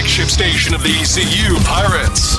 [0.00, 2.38] flagship station of the ECU Pirates.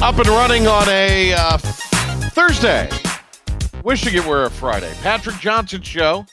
[0.00, 1.58] Up and running on a uh,
[2.28, 2.88] Thursday.
[3.82, 4.92] Wishing it were a Friday.
[5.02, 6.24] Patrick Johnson Show.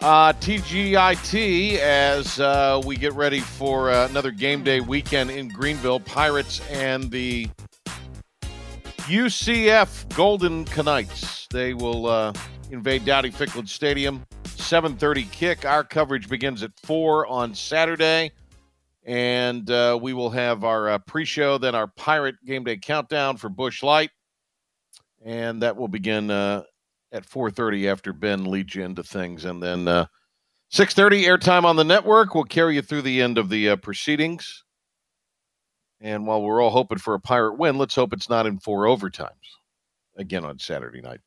[0.00, 5.98] Uh, TGIT as uh, we get ready for uh, another game day weekend in Greenville.
[5.98, 7.50] Pirates and the
[9.08, 11.48] UCF Golden Knights.
[11.50, 12.32] They will uh,
[12.70, 14.24] invade Dowdy Ficklen Stadium.
[14.44, 15.64] 7:30 kick.
[15.64, 18.32] Our coverage begins at four on Saturday,
[19.04, 23.48] and uh, we will have our uh, pre-show, then our Pirate Game Day countdown for
[23.48, 24.10] Busch Light,
[25.24, 26.64] and that will begin uh,
[27.12, 30.06] at 4:30 after Ben leads you into things, and then uh,
[30.70, 34.64] 6:30 airtime on the network will carry you through the end of the uh, proceedings.
[36.00, 38.84] And while we're all hoping for a Pirate win, let's hope it's not in four
[38.84, 39.32] overtimes
[40.16, 41.20] again on Saturday night.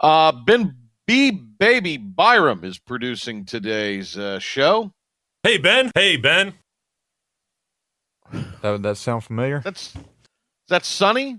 [0.00, 0.76] Uh, ben
[1.06, 4.92] B Baby Byram is producing today's uh, show.
[5.42, 5.90] Hey Ben.
[5.94, 6.54] Hey Ben.
[8.62, 9.60] That that sound familiar?
[9.60, 9.94] That's
[10.68, 11.38] that's Sunny.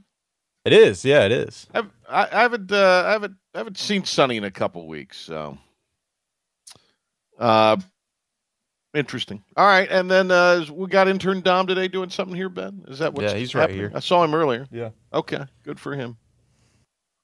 [0.65, 1.05] It is.
[1.05, 1.67] Yeah, it is.
[1.73, 5.17] I've, I, I haven't uh, I haven't I haven't seen Sunny in a couple weeks,
[5.17, 5.57] so
[7.39, 7.77] uh,
[8.93, 9.43] interesting.
[9.55, 12.49] All right, and then uh, we got intern Dom today doing something here.
[12.49, 13.23] Ben, is that what?
[13.23, 13.91] Yeah, he's right here.
[13.93, 14.67] I saw him earlier.
[14.71, 14.89] Yeah.
[15.13, 16.17] Okay, good for him.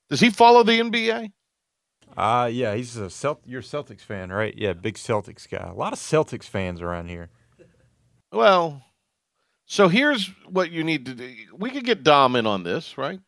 [0.09, 1.31] Does he follow the NBA?
[2.15, 3.39] Uh yeah, he's a Celt.
[3.45, 4.53] You're a Celtics fan, right?
[4.55, 5.67] Yeah, big Celtics guy.
[5.69, 7.29] A lot of Celtics fans around here.
[8.31, 8.83] Well,
[9.65, 11.33] so here's what you need to do.
[11.57, 13.19] We could get Dom in on this, right?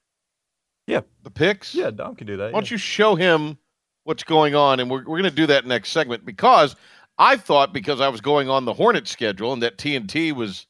[0.85, 1.01] Yeah.
[1.23, 1.73] The picks.
[1.75, 2.53] Yeah, Dom can do that.
[2.53, 3.57] Why don't you show him
[4.03, 4.79] what's going on?
[4.79, 6.75] And we're, we're going to do that next segment because
[7.17, 10.67] I thought because I was going on the Hornet schedule and that TNT was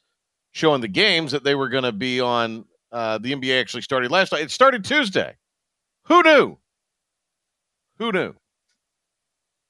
[0.51, 2.65] showing the games that they were going to be on.
[2.91, 4.41] Uh, the NBA actually started last night.
[4.41, 5.35] It started Tuesday.
[6.07, 6.57] Who knew?
[7.99, 8.33] Who knew?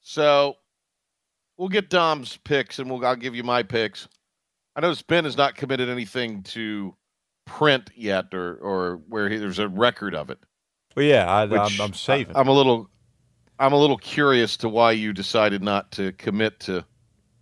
[0.01, 0.55] So
[1.57, 4.07] we'll get Dom's picks and we'll I'll give you my picks.
[4.75, 6.95] I know Ben has not committed anything to
[7.45, 10.39] print yet or or where he, there's a record of it.
[10.95, 12.35] Well, yeah, I, I'm, I'm saving.
[12.35, 12.89] I, am a little,
[13.59, 16.83] I'm a little curious to why you decided not to commit to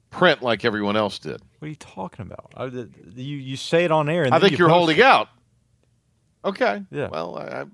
[0.09, 1.41] print like everyone else did.
[1.59, 2.53] what are you talking about?
[2.55, 5.03] I, the- you you say it on air, and I think you you're holding it.
[5.03, 5.29] out.
[6.43, 6.83] Okay.
[6.91, 7.07] Yeah.
[7.09, 7.65] Well, I,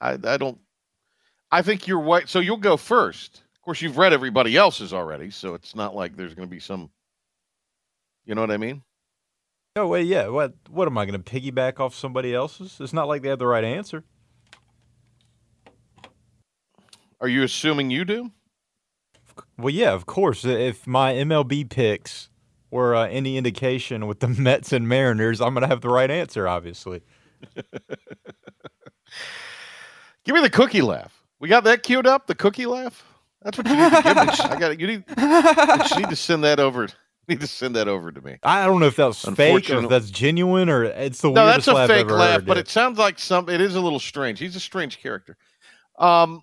[0.00, 0.58] I, I don't.
[1.50, 2.28] I think you're white.
[2.28, 3.42] So you'll go first.
[3.54, 6.60] Of course, you've read everybody else's already, so it's not like there's going to be
[6.60, 6.90] some.
[8.24, 8.82] You know what I mean?
[9.76, 10.28] No, wait, yeah.
[10.28, 12.78] What what am I going to piggyback off somebody else's?
[12.80, 14.04] It's not like they have the right answer.
[17.20, 18.30] Are you assuming you do?
[19.58, 20.44] Well, yeah, of course.
[20.44, 22.28] If my MLB picks
[22.70, 26.10] were uh, any indication with the Mets and Mariners, I'm going to have the right
[26.10, 27.02] answer, obviously.
[30.24, 31.15] Give me the cookie laugh.
[31.38, 32.26] We got that queued up.
[32.26, 33.04] The cookie laugh.
[33.42, 34.22] That's what you need to give me.
[34.22, 35.04] I got You need.
[35.96, 36.82] You need to send that over.
[36.82, 36.88] You
[37.28, 38.38] need to send that over to me.
[38.42, 41.68] I don't know if that's fake or if that's genuine or it's the No, that's
[41.68, 42.62] a fake laugh, but yeah.
[42.62, 43.48] it sounds like some.
[43.48, 44.38] It is a little strange.
[44.38, 45.36] He's a strange character.
[45.98, 46.42] Um,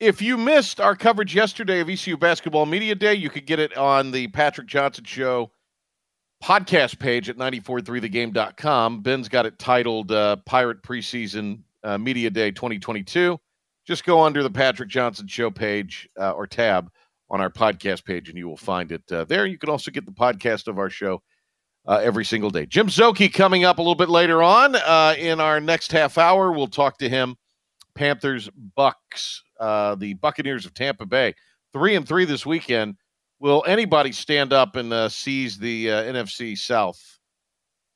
[0.00, 3.76] if you missed our coverage yesterday of ECU Basketball Media Day, you could get it
[3.76, 5.50] on the Patrick Johnson Show
[6.42, 9.00] podcast page at 943thegame.com.
[9.00, 13.38] Ben's got it titled uh, Pirate Preseason uh, Media Day 2022.
[13.86, 16.90] Just go under the Patrick Johnson Show page uh, or tab
[17.30, 19.46] on our podcast page, and you will find it uh, there.
[19.46, 21.22] You can also get the podcast of our show
[21.86, 22.64] uh, every single day.
[22.66, 26.52] Jim Zoki coming up a little bit later on uh, in our next half hour.
[26.52, 27.36] We'll talk to him.
[27.94, 31.34] Panthers, Bucks, uh, the Buccaneers of Tampa Bay,
[31.72, 32.96] three and three this weekend.
[33.38, 37.18] Will anybody stand up and seize the NFC South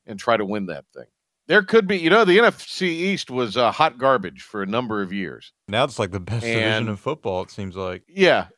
[0.07, 1.07] and try to win that thing?
[1.49, 5.01] There could be, you know, the NFC East was uh, hot garbage for a number
[5.03, 5.53] of years.
[5.67, 7.43] now it's like the best division And- in football.
[7.43, 8.03] It seems like.
[8.09, 8.49] Yeah,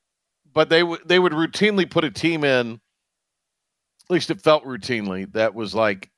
[0.52, 2.80] but they would they would routinely put a team in.
[4.08, 5.32] At least it felt routinely.
[5.32, 6.10] That was like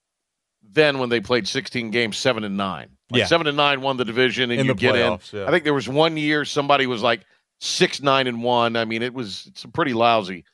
[0.62, 2.88] then when they played 16 games, seven and nine.
[3.10, 3.26] Like Yeah.
[3.26, 5.18] seven and nine won the division, and In you get in.
[5.32, 5.44] yeah.
[5.46, 7.26] I think there was one year somebody was like
[7.60, 8.76] six nine and one.
[8.76, 10.44] I mean, it was it's pretty lousy.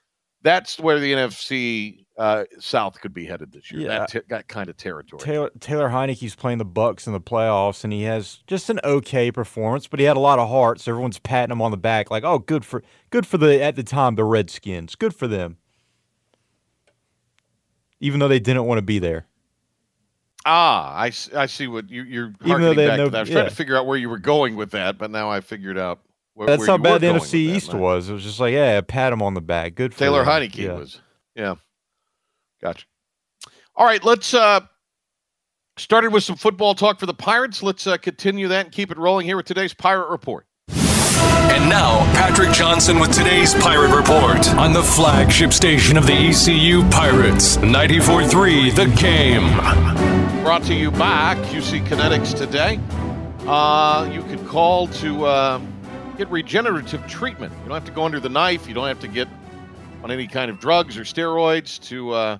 [0.42, 3.82] That's where the NFC uh, South could be headed this year.
[3.82, 3.98] Yeah.
[4.00, 5.22] That, t- that kind of territory.
[5.22, 9.30] Taylor Taylor Heinicke's playing the Bucks in the playoffs, and he has just an okay
[9.30, 12.10] performance, but he had a lot of heart, so everyone's patting him on the back,
[12.10, 15.58] like, "Oh, good for good for the at the time the Redskins, good for them."
[18.00, 19.26] Even though they didn't want to be there.
[20.46, 21.06] Ah, I,
[21.36, 23.18] I see what you, you're though harkening they back know- to that.
[23.18, 25.40] I was trying to figure out where you were going with that, but now I
[25.40, 26.00] figured out.
[26.34, 28.08] Where, That's how bad the NFC East was.
[28.08, 29.74] It was just like, yeah, pat him on the back.
[29.74, 30.24] Good for Taylor.
[30.24, 30.74] Heinicke Yeah.
[30.74, 31.00] was.
[31.34, 31.56] Yeah.
[32.60, 32.86] Gotcha.
[33.74, 34.60] All right, let's uh
[35.76, 37.62] started with some football talk for the Pirates.
[37.62, 40.46] Let's uh, continue that and keep it rolling here with today's Pirate Report.
[41.50, 46.82] And now, Patrick Johnson with today's Pirate Report on the flagship station of the ECU
[46.90, 50.42] Pirates, 94.3 The Game.
[50.44, 52.78] Brought to you by QC Kinetics today.
[53.46, 55.60] Uh, you could call to uh,
[56.16, 57.52] get regenerative treatment.
[57.52, 58.68] You don't have to go under the knife.
[58.68, 59.28] You don't have to get
[60.02, 62.38] on any kind of drugs or steroids to uh,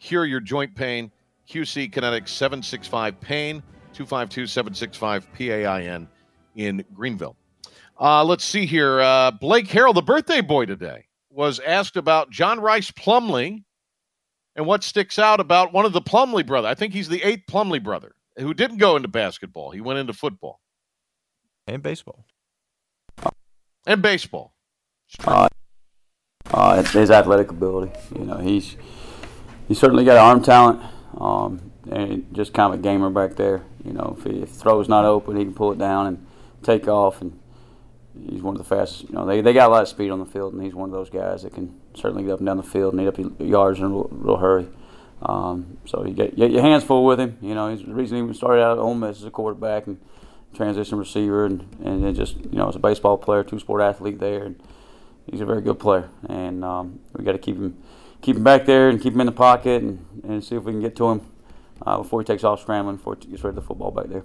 [0.00, 1.10] cure your joint pain.
[1.48, 3.62] QC Kinetics 765 Pain,
[3.92, 6.08] 252 765 PAIN
[6.56, 7.36] in Greenville.
[8.00, 9.00] Uh, let's see here.
[9.00, 13.62] Uh, Blake Harrell, the birthday boy today, was asked about John Rhys Plumlee
[14.56, 16.68] and what sticks out about one of the Plumlee brother.
[16.68, 19.70] I think he's the eighth Plumlee brother who didn't go into basketball.
[19.70, 20.60] He went into football
[21.66, 22.26] and baseball
[23.86, 24.54] and baseball.
[25.24, 25.48] Uh,
[26.50, 27.92] uh, his athletic ability.
[28.14, 28.76] You know, he's
[29.68, 30.82] he's certainly got arm talent,
[31.18, 33.64] um, and just kind of a gamer back there.
[33.84, 36.26] You know, if, he, the throw's not open, he can pull it down and
[36.62, 37.20] take off.
[37.20, 37.38] And
[38.28, 39.08] he's one of the fastest.
[39.08, 40.88] You know, they, they got a lot of speed on the field, and he's one
[40.88, 43.40] of those guys that can certainly get up and down the field and eat up
[43.40, 44.68] yards in a real, real hurry.
[45.22, 47.38] Um, so you get, get your hands full with him.
[47.40, 49.86] You know, he's the reason he even started out at Ole Miss as a quarterback
[49.86, 49.98] and
[50.54, 54.18] transition receiver, and and then just you know as a baseball player, two sport athlete
[54.18, 54.60] there, and
[55.30, 56.10] he's a very good player.
[56.28, 57.78] And um, we got to keep him
[58.20, 60.72] keep him back there and keep him in the pocket and, and see if we
[60.72, 61.20] can get to him
[61.86, 64.24] uh, before he takes off scrambling, before he gets rid of the football back there.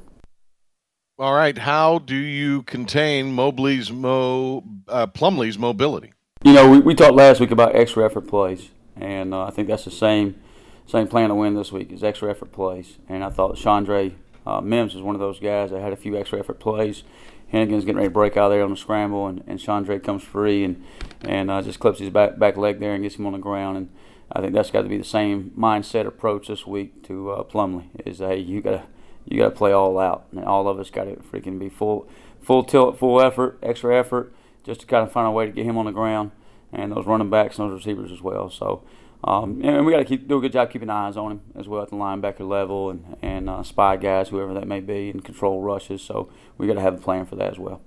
[1.19, 6.13] All right, how do you contain Mobley's Mo uh, Plumlee's mobility?
[6.43, 9.67] You know, we, we talked last week about extra effort plays, and uh, I think
[9.67, 10.41] that's the same
[10.87, 12.97] same plan to win this week is extra effort plays.
[13.07, 14.13] And I thought Chandre
[14.45, 17.03] uh, Mims was one of those guys that had a few extra effort plays.
[17.51, 20.63] Henigan's getting ready to break out there on the scramble, and, and Chandre comes free
[20.63, 20.83] and
[21.21, 23.77] and uh, just clips his back back leg there and gets him on the ground.
[23.77, 23.89] And
[24.31, 27.88] I think that's got to be the same mindset approach this week to uh, Plumlee.
[28.06, 28.83] Is hey, you gotta
[29.25, 32.07] you gotta play all out, and all of us got to freaking be full
[32.42, 34.33] full tilt, full effort, extra effort,
[34.63, 36.31] just to kind of find a way to get him on the ground,
[36.71, 38.50] and those running backs and those receivers as well.
[38.50, 38.83] So
[39.23, 41.68] um, and we got to keep do a good job keeping eyes on him as
[41.68, 45.23] well at the linebacker level and and uh, spy guys, whoever that may be, and
[45.23, 46.01] control rushes.
[46.01, 47.81] So we got to have a plan for that as well.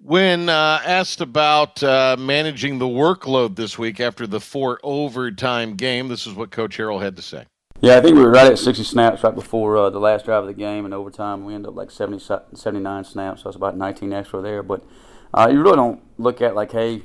[0.00, 6.08] When uh, asked about uh, managing the workload this week after the four overtime game,
[6.08, 7.44] this is what Coach Harrell had to say.
[7.80, 10.42] Yeah, I think we were right at 60 snaps right before uh, the last drive
[10.42, 12.24] of the game, and overtime we ended up like 70,
[12.54, 14.62] 79 snaps, so it's about 19 extra there.
[14.62, 14.82] But
[15.34, 17.02] uh, you really don't look at like, hey,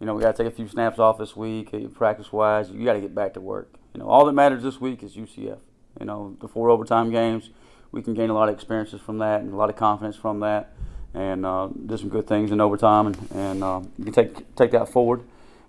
[0.00, 2.70] you know, we got to take a few snaps off this week, practice wise.
[2.70, 3.74] You got to get back to work.
[3.94, 5.58] You know, all that matters this week is UCF.
[5.98, 7.50] You know, the four overtime games,
[7.92, 10.40] we can gain a lot of experiences from that and a lot of confidence from
[10.40, 10.72] that,
[11.12, 14.70] and uh, do some good things in overtime, and, and uh, you can take take
[14.70, 15.22] that forward.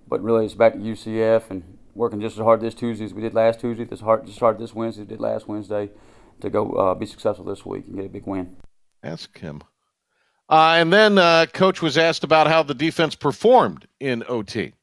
[0.07, 3.21] But really, it's back to UCF and working just as hard this Tuesday as we
[3.21, 5.89] did last Tuesday, this hard just hard this Wednesday, did last Wednesday,
[6.39, 8.55] to go uh, be successful this week and get a big win.
[9.03, 9.61] Ask him.
[10.51, 14.73] Uh, and then uh, coach was asked about how the defense performed in OT.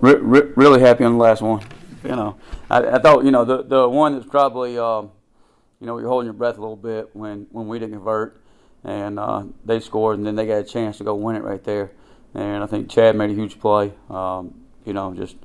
[0.00, 1.62] Re- re- really happy on the last one.
[2.02, 2.36] You know,
[2.68, 5.12] I, I thought you know the the one that's probably um,
[5.80, 8.42] you know you're holding your breath a little bit when when we didn't convert
[8.82, 11.62] and uh, they scored and then they got a chance to go win it right
[11.62, 11.92] there.
[12.34, 13.92] And I think Chad made a huge play.
[14.08, 14.54] Um,
[14.84, 15.36] you know, just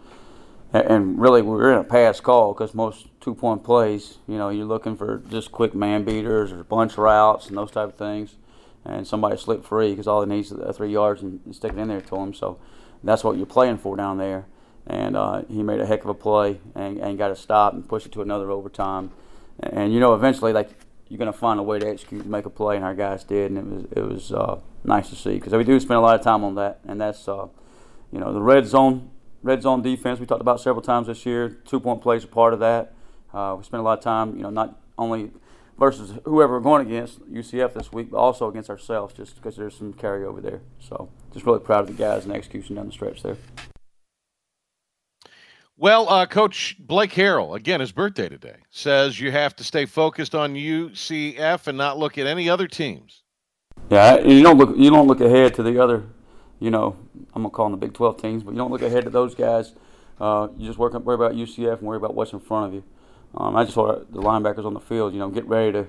[0.71, 4.49] and really we were in a pass call because most two point plays, you know,
[4.49, 8.37] you're looking for just quick man beaters or bunch routes and those type of things
[8.85, 11.87] and somebody slip free because all it needs is three yards and, stick it in
[11.87, 12.33] there to him.
[12.33, 12.59] So
[13.03, 14.45] that's what you're playing for down there.
[14.87, 17.87] And uh, he made a heck of a play and, and got a stop and
[17.87, 19.11] push it to another overtime.
[19.59, 20.69] And, and you know, eventually, like
[21.09, 23.23] you're going to find a way to execute and make a play, and our guys
[23.23, 26.01] did, and it was it was uh, nice to see because we do spend a
[26.01, 27.47] lot of time on that, and that's uh,
[28.11, 29.09] you know the red zone
[29.43, 31.49] red zone defense we talked about several times this year.
[31.65, 32.93] Two point plays are part of that.
[33.33, 35.31] Uh, we spend a lot of time, you know, not only
[35.77, 39.75] versus whoever we're going against, UCF this week, but also against ourselves, just because there's
[39.75, 40.61] some carryover there.
[40.79, 43.37] So just really proud of the guys and the execution down the stretch there.
[45.77, 50.33] Well, uh, Coach Blake Harrell, again, his birthday today, says you have to stay focused
[50.33, 53.23] on UCF and not look at any other teams.
[53.89, 56.05] Yeah, you don't look you don't look ahead to the other,
[56.59, 56.95] you know,
[57.33, 59.35] I'm gonna call them the Big 12 teams, but you don't look ahead to those
[59.35, 59.73] guys.
[60.19, 62.83] Uh, you just work, worry about UCF and worry about what's in front of you.
[63.37, 65.87] Um, I just saw the linebackers on the field, you know, get ready to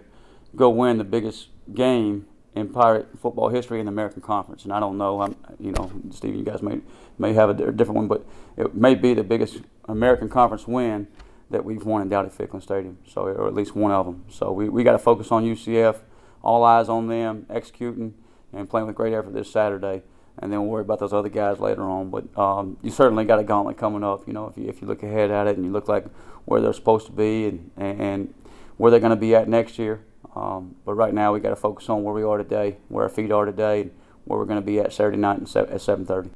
[0.54, 4.64] go win the biggest game in Pirate football history in the American Conference.
[4.64, 6.80] And I don't know, I'm, you know, Steve, you guys may
[7.18, 8.26] may have a different one, but
[8.56, 11.06] it may be the biggest American Conference win
[11.50, 12.98] that we've won in Dowdy Ficklen Stadium.
[13.06, 14.24] So, or at least one of them.
[14.28, 16.00] So we, we got to focus on UCF,
[16.42, 18.14] all eyes on them, executing
[18.52, 20.02] and playing with great effort this Saturday
[20.38, 22.10] and then we'll worry about those other guys later on.
[22.10, 24.26] But um, you certainly got a gauntlet coming up.
[24.26, 26.06] You know, if you, if you look ahead at it and you look like
[26.44, 28.34] where they're supposed to be and, and
[28.76, 30.04] where they're going to be at next year.
[30.34, 33.08] Um, but right now we got to focus on where we are today, where our
[33.08, 33.90] feet are today, and
[34.24, 36.30] where we're going to be at Saturday night at 7:30.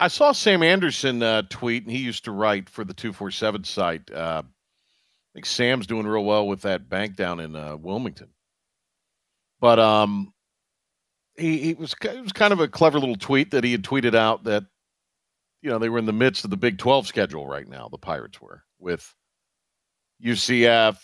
[0.00, 3.30] I saw Sam Anderson uh, tweet, and he used to write for the two four
[3.30, 4.10] seven site.
[4.10, 8.30] Uh, I think Sam's doing real well with that bank down in uh, Wilmington.
[9.60, 10.31] But um,
[11.36, 14.14] he, he was it was kind of a clever little tweet that he had tweeted
[14.14, 14.64] out that
[15.62, 17.88] you know they were in the midst of the Big Twelve schedule right now.
[17.90, 19.14] The Pirates were with
[20.24, 20.98] UCF,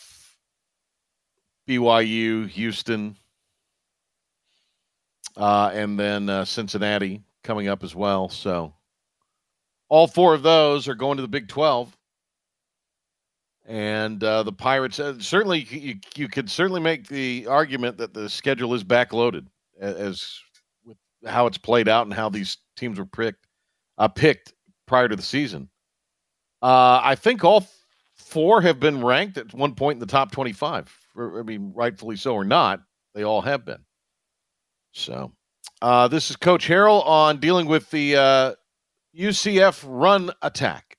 [1.69, 3.17] BYU, Houston,
[5.37, 8.29] uh, and then uh, Cincinnati coming up as well.
[8.29, 8.75] So
[9.89, 11.97] all four of those are going to the Big 12.
[13.67, 18.29] And uh, the Pirates, uh, certainly, you, you could certainly make the argument that the
[18.29, 19.47] schedule is backloaded
[19.81, 20.41] as
[20.85, 23.47] with how it's played out and how these teams were picked,
[23.99, 24.53] uh, picked
[24.87, 25.69] prior to the season.
[26.63, 27.67] Uh, I think all
[28.17, 30.97] four have been ranked at one point in the top 25.
[31.17, 32.81] I mean, rightfully so or not,
[33.15, 33.85] they all have been.
[34.93, 35.33] So,
[35.83, 38.57] uh, this is Coach Harrell on dealing with the
[39.17, 40.97] UCF uh, run attack.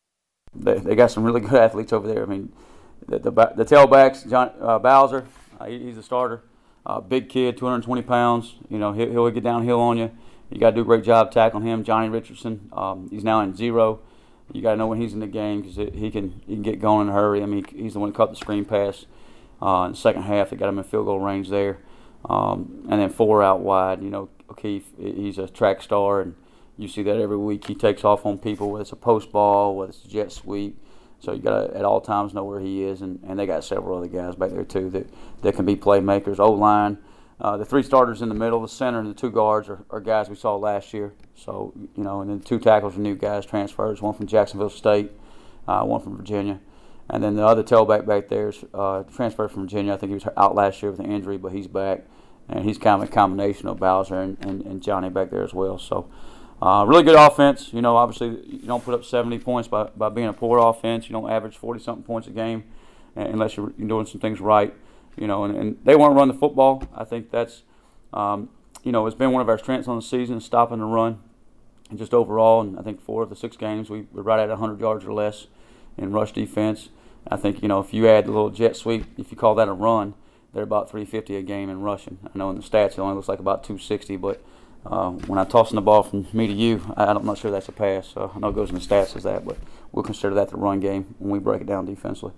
[0.53, 2.23] They, they got some really good athletes over there.
[2.23, 2.51] I mean,
[3.07, 5.25] the the, the tailbacks, John uh, Bowser,
[5.59, 6.43] uh, he's a starter.
[6.85, 8.55] Uh, big kid, 220 pounds.
[8.69, 10.11] You know, he'll, he'll get downhill on you.
[10.49, 11.83] You got to do a great job tackling him.
[11.83, 13.99] Johnny Richardson, um, he's now in zero.
[14.51, 16.81] You got to know when he's in the game because he can he can get
[16.81, 17.43] going in a hurry.
[17.43, 19.05] I mean, he's the one who caught the screen pass
[19.61, 20.49] uh, in the second half.
[20.49, 21.79] They got him in field goal range there.
[22.27, 24.01] Um, and then four out wide.
[24.01, 26.35] You know, O'Keefe, he's a track star, and
[26.77, 27.67] you see that every week.
[27.67, 30.81] He takes off on people, whether it's a post ball, whether it's a jet sweep.
[31.19, 33.63] So you got to at all times know where he is, and, and they got
[33.63, 35.09] several other guys back there too that,
[35.41, 36.39] that can be playmakers.
[36.39, 36.97] O line,
[37.41, 39.99] uh, the three starters in the middle, the center, and the two guards are, are
[39.99, 41.13] guys we saw last year.
[41.35, 44.01] So you know, and then two tackles are new guys, transfers.
[44.01, 45.11] One from Jacksonville State,
[45.67, 46.61] uh, one from Virginia,
[47.09, 49.93] and then the other tailback back there is uh, transferred from Virginia.
[49.93, 52.05] I think he was out last year with an injury, but he's back,
[52.47, 55.53] and he's kind of a combination of Bowser and, and, and Johnny back there as
[55.53, 55.77] well.
[55.77, 56.09] So.
[56.61, 57.73] Uh, really good offense.
[57.73, 61.07] You know, obviously you don't put up 70 points by, by being a poor offense.
[61.07, 62.65] You don't average 40 something points a game
[63.15, 64.73] unless you're doing some things right.
[65.17, 66.83] You know, and, and they want to run the football.
[66.95, 67.63] I think that's,
[68.13, 68.49] um,
[68.83, 71.19] you know, it's been one of our strengths on the season, stopping the run.
[71.89, 74.49] And just overall, and I think four of the six games we were right at
[74.49, 75.47] 100 yards or less
[75.97, 76.89] in rush defense.
[77.27, 79.67] I think you know if you add the little jet sweep, if you call that
[79.67, 80.13] a run,
[80.53, 82.19] they're about 350 a game in rushing.
[82.23, 84.41] I know in the stats it only looks like about 260, but
[84.85, 87.67] uh, when I'm tossing the ball from me to you, I, I'm not sure that's
[87.67, 88.07] a pass.
[88.07, 89.57] So I know it goes in the stats as that, but
[89.91, 92.33] we'll consider that the run game when we break it down defensively.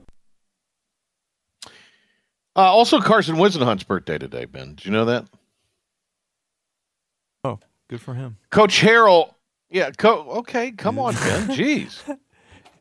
[2.55, 4.75] Uh, also, Carson Whisenhunt's birthday today, Ben.
[4.75, 5.25] Did you know that?
[7.43, 8.37] Oh, good for him.
[8.49, 9.35] Coach Harrell.
[9.69, 11.47] Yeah, co- okay, come on, Ben.
[11.49, 12.17] Jeez.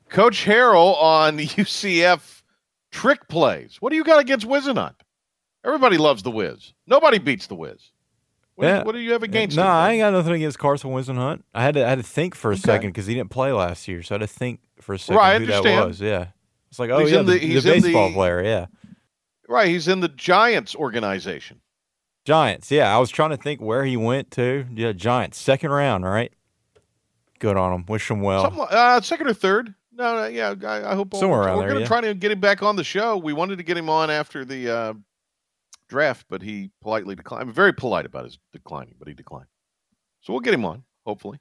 [0.08, 2.42] Coach Harrell on the UCF
[2.90, 3.76] trick plays.
[3.80, 4.96] What do you got against Whisenhunt?
[5.64, 6.72] Everybody loves the Wiz.
[6.88, 7.92] Nobody beats the Wiz.
[8.60, 8.82] What, yeah.
[8.82, 9.68] what do you have against no, him?
[9.68, 11.42] No, I ain't got nothing against Carson Whisenhunt.
[11.54, 12.60] I had to I had to think for a okay.
[12.60, 15.16] second because he didn't play last year, so I had to think for a second
[15.16, 15.98] right, who that was.
[15.98, 16.26] Yeah,
[16.68, 18.44] it's like oh he's yeah, the, the, the baseball the, player.
[18.44, 18.66] Yeah,
[19.48, 19.66] right.
[19.66, 21.62] He's in the Giants organization.
[22.26, 22.70] Giants.
[22.70, 24.66] Yeah, I was trying to think where he went to.
[24.74, 25.38] Yeah, Giants.
[25.40, 26.04] Second round.
[26.04, 26.30] All right.
[27.38, 27.86] Good on him.
[27.88, 28.44] Wish him well.
[28.44, 29.74] Some, uh, second or third.
[29.94, 30.54] No, no yeah.
[30.62, 31.68] I, I hope somewhere around we're there.
[31.68, 31.86] We're going to yeah.
[31.86, 33.16] try to get him back on the show.
[33.16, 34.94] We wanted to get him on after the uh,
[35.90, 37.48] draft, but he politely declined.
[37.48, 39.48] I'm very polite about his declining, but he declined.
[40.22, 41.40] So we'll get him on, hopefully.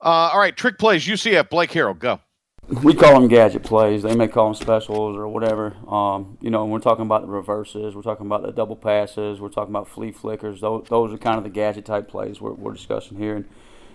[0.00, 2.20] Uh, all right, trick plays, UCF, Blake Harrell, go.
[2.68, 4.02] We call them gadget plays.
[4.02, 5.74] They may call them specials or whatever.
[5.88, 9.48] Um, you know, we're talking about the reverses, we're talking about the double passes, we're
[9.48, 10.60] talking about flea flickers.
[10.60, 13.36] Those, those are kind of the gadget type plays we're, we're discussing here.
[13.36, 13.46] And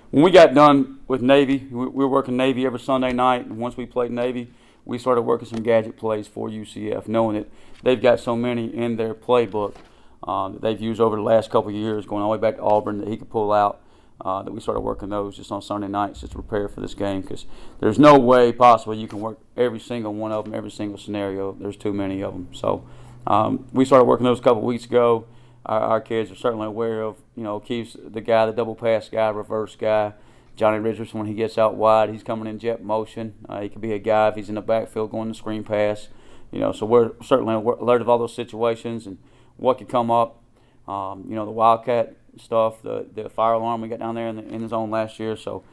[0.09, 3.45] when we got done with Navy, we, we were working Navy every Sunday night.
[3.45, 4.51] And once we played Navy,
[4.85, 7.49] we started working some gadget plays for UCF, knowing that
[7.83, 9.75] they've got so many in their playbook
[10.23, 12.57] uh, that they've used over the last couple of years, going all the way back
[12.57, 13.79] to Auburn, that he could pull out.
[14.21, 16.93] Uh, that we started working those just on Sunday nights just to prepare for this
[16.93, 17.45] game because
[17.81, 21.51] there's no way possible you can work every single one of them, every single scenario.
[21.51, 22.47] There's too many of them.
[22.53, 22.85] So
[23.25, 25.25] um, we started working those a couple weeks ago.
[25.65, 29.09] Our, our, kids are certainly aware of, you know, Keith's the guy, the double pass
[29.09, 30.13] guy, reverse guy.
[30.55, 33.33] Johnny Richardson, when he gets out wide, he's coming in jet motion.
[33.49, 36.09] Uh, he could be a guy if he's in the backfield going the screen pass.
[36.51, 39.17] You know, so we're certainly alert of all those situations and
[39.57, 40.41] what could come up.
[40.87, 44.35] Um, you know, the Wildcat stuff, the the fire alarm we got down there in
[44.35, 45.35] the, in the zone last year.
[45.35, 45.63] So,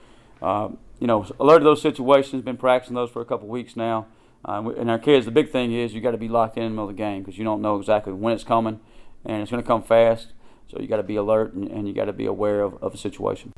[0.41, 2.43] uh, you know, alert of those situations.
[2.43, 4.07] Been practicing those for a couple weeks now.
[4.43, 6.71] Uh, and our kids, the big thing is you got to be locked in in
[6.71, 8.81] the middle of the game because you don't know exactly when it's coming,
[9.27, 10.29] and it's going to come fast.
[10.69, 12.93] So you got to be alert and, and you got to be aware of, of
[12.93, 13.53] the situation.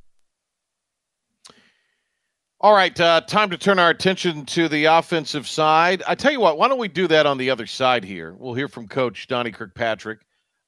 [2.62, 6.00] All right, uh, time to turn our attention to the offensive side.
[6.07, 8.37] I tell you what, why don't we do that on the other side here?
[8.38, 10.21] We'll hear from Coach Donnie Kirkpatrick.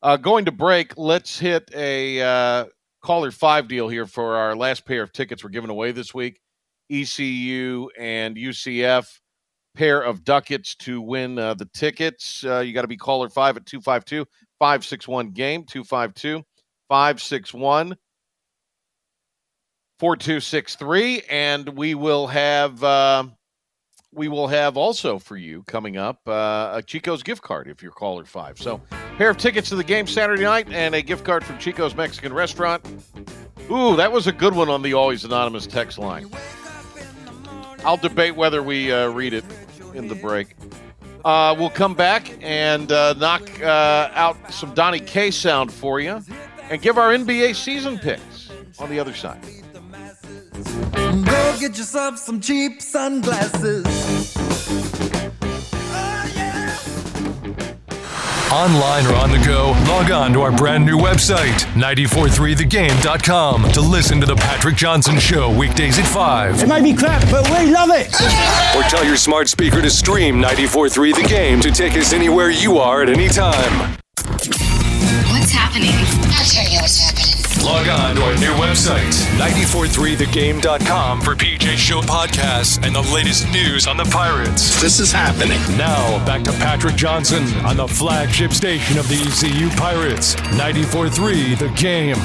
[0.03, 2.65] Uh, going to break, let's hit a uh,
[3.01, 6.41] caller five deal here for our last pair of tickets we're giving away this week.
[6.91, 9.07] ECU and UCF
[9.77, 12.45] pair of ducats to win uh, the tickets.
[12.45, 14.27] Uh, you got to be caller five at 252
[14.59, 16.43] 561 game 252
[16.89, 17.95] 561
[19.99, 23.25] 4263 and we will have uh,
[24.13, 27.93] we will have also for you coming up uh, a Chico's gift card if you're
[27.93, 28.59] caller five.
[28.59, 28.81] So,
[29.19, 32.33] pair of tickets to the game Saturday night and a gift card from Chico's Mexican
[32.33, 32.87] Restaurant.
[33.71, 36.31] Ooh, that was a good one on the always anonymous text line.
[37.85, 39.45] I'll debate whether we uh, read it
[39.95, 40.55] in the break.
[41.25, 46.21] Uh, we'll come back and uh, knock uh, out some Donnie K sound for you
[46.71, 49.43] and give our NBA season picks on the other side.
[50.65, 53.85] Go get yourself some cheap sunglasses.
[58.57, 63.81] Oh, Online or on the go, log on to our brand new website, 943thegame.com, to
[63.81, 66.63] listen to The Patrick Johnson Show weekdays at 5.
[66.63, 68.15] It might be crap, but we love it.
[68.77, 72.79] Or tell your smart speaker to stream 943 The Game to take us anywhere you
[72.79, 73.97] are at any time.
[74.23, 75.91] What's happening?
[75.91, 77.35] I'll tell you what's happening.
[77.65, 78.24] Log on to our new
[78.75, 84.81] website, 943thegame.com, for PJ Show podcasts and the latest news on the Pirates.
[84.83, 85.61] This is happening.
[85.79, 91.69] Now, back to Patrick Johnson on the flagship station of the ECU Pirates, 943 The
[91.77, 92.17] Game.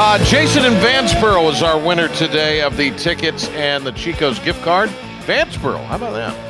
[0.00, 4.62] Uh, Jason in Vanceboro is our winner today of the tickets and the Chico's gift
[4.62, 4.88] card.
[5.24, 6.47] Vanceboro, how about that?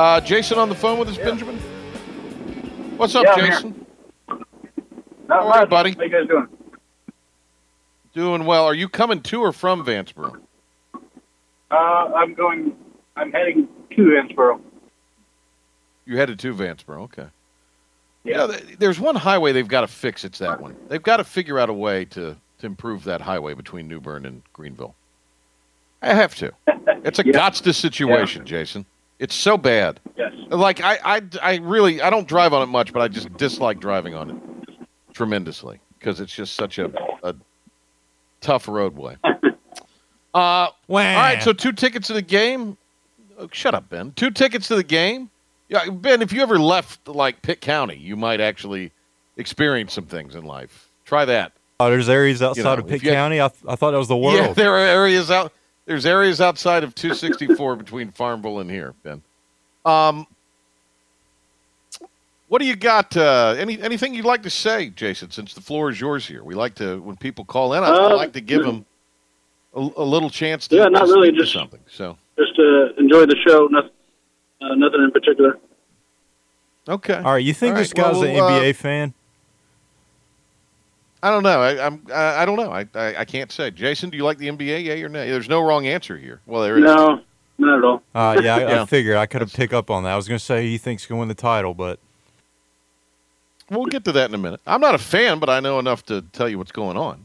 [0.00, 1.58] Uh, Jason on the phone with us, Benjamin.
[2.96, 3.84] What's up, Yeah, Jason?
[5.28, 5.68] Not right, much.
[5.68, 5.92] buddy.
[5.92, 6.48] How you guys doing?
[8.14, 8.64] Doing well.
[8.64, 10.40] Are you coming to or from Vanceboro?
[11.70, 12.74] Uh, I'm going.
[13.16, 14.62] I'm heading to Innsboro.
[16.06, 17.26] You headed to Vanceboro, okay.
[18.24, 18.30] Yeah.
[18.30, 18.46] You know,
[18.78, 20.24] there's one highway they've got to fix.
[20.24, 20.76] It's that one.
[20.88, 24.24] They've got to figure out a way to, to improve that highway between New Bern
[24.24, 24.94] and Greenville.
[26.00, 26.52] I have to.
[27.04, 27.32] It's a Yeah.
[27.34, 28.86] Gotsta situation, Jason.
[29.20, 30.00] It's so bad.
[30.16, 30.32] Yes.
[30.48, 33.78] Like I, I, I really, I don't drive on it much, but I just dislike
[33.78, 34.36] driving on it
[35.14, 36.90] tremendously because it's just such a,
[37.22, 37.36] a
[38.40, 39.16] tough roadway.
[40.32, 42.76] Uh, all right, so two tickets to the game.
[43.36, 44.12] Oh, shut up, Ben.
[44.12, 45.28] Two tickets to the game.
[45.68, 46.22] Yeah, Ben.
[46.22, 48.92] If you ever left like Pitt County, you might actually
[49.36, 50.88] experience some things in life.
[51.04, 51.50] Try that.
[51.80, 53.40] Oh, there's areas outside know, of Pitt if you had- County.
[53.40, 54.36] I, th- I thought that was the world.
[54.36, 55.52] Yeah, there are areas out.
[55.90, 59.22] There's areas outside of 264 between Farmville and here, Ben.
[59.84, 60.24] Um,
[62.46, 63.16] what do you got?
[63.16, 65.32] Uh, any anything you'd like to say, Jason?
[65.32, 67.82] Since the floor is yours here, we like to when people call in.
[67.82, 68.86] I, I Uh, like to give them
[69.74, 71.80] a, a little chance to Yeah, not really, speak just- something.
[71.88, 73.66] So Just to enjoy the show.
[73.68, 73.90] Nothing,
[74.62, 75.58] uh, nothing in particular.
[76.88, 79.12] okay, All right, you think All this right, guy's well, an uh, NBA fan?
[81.22, 81.60] I don't know.
[81.60, 82.70] I, I'm I, I don't know.
[82.72, 83.70] I, I I can't say.
[83.70, 84.84] Jason, do you like the NBA?
[84.84, 85.26] Yeah or no?
[85.26, 86.40] There's no wrong answer here.
[86.46, 86.84] Well, there is.
[86.84, 87.20] No,
[87.58, 88.02] not at all.
[88.14, 88.82] Uh, yeah, I, Yeah.
[88.82, 90.10] I figured I could have picked up on that.
[90.12, 91.98] I was going to say he thinks he can win the title, but
[93.70, 94.60] We'll get to that in a minute.
[94.66, 97.24] I'm not a fan, but I know enough to tell you what's going on.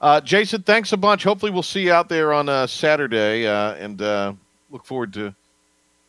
[0.00, 1.24] Uh, Jason, thanks a bunch.
[1.24, 4.32] Hopefully, we'll see you out there on uh, Saturday, uh, and uh,
[4.70, 5.34] look forward to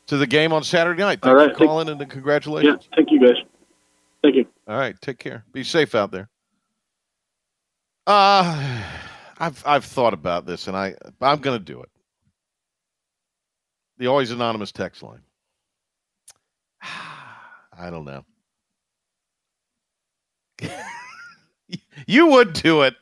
[0.08, 1.20] to the game on Saturday night.
[1.22, 3.44] Thanks All right, for thank- calling and uh, Yeah, thank you guys.
[4.22, 4.46] Thank you.
[4.68, 5.44] All right, take care.
[5.52, 6.30] Be safe out there.
[8.08, 8.84] Uh
[9.38, 11.90] I've I've thought about this, and I I'm going to do it.
[13.98, 15.22] The always anonymous text line.
[16.82, 18.24] I don't know.
[22.08, 22.96] you would do it.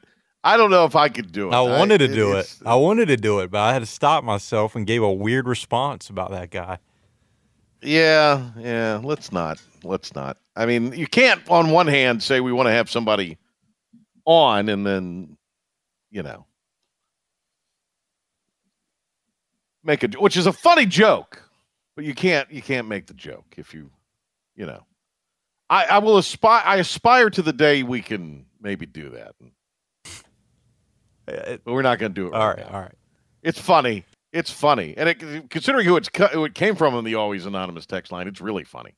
[0.43, 1.53] I don't know if I could do it.
[1.53, 2.53] I wanted to do it.
[2.65, 5.47] I wanted to do it, but I had to stop myself and gave a weird
[5.47, 6.79] response about that guy.
[7.81, 8.99] Yeah, yeah.
[9.01, 9.61] Let's not.
[9.83, 10.37] Let's not.
[10.55, 13.37] I mean, you can't, on one hand, say we want to have somebody
[14.25, 15.37] on, and then,
[16.11, 16.45] you know,
[19.83, 21.41] make a which is a funny joke,
[21.95, 23.89] but you can't you can't make the joke if you,
[24.55, 24.85] you know.
[25.69, 26.61] I I will aspire.
[26.65, 29.35] I aspire to the day we can maybe do that,
[31.27, 32.33] Uh, but we're not going to do it.
[32.33, 32.95] all right, right all right
[33.43, 34.05] It's funny.
[34.31, 37.85] It's funny, and it, considering who it's who it came from in the always anonymous
[37.85, 38.95] text line, it's really funny.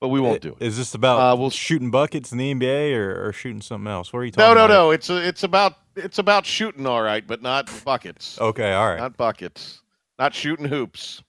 [0.00, 0.64] But we won't do it.
[0.64, 4.12] Is this about Uh, we'll- shooting buckets in the NBA or, or shooting something else?
[4.12, 4.74] What are you No, talking no, about?
[4.74, 4.90] no.
[4.92, 8.40] It's a, it's about it's about shooting, all right, but not buckets.
[8.40, 9.00] Okay, all right.
[9.00, 9.82] Not buckets.
[10.18, 11.22] Not shooting hoops.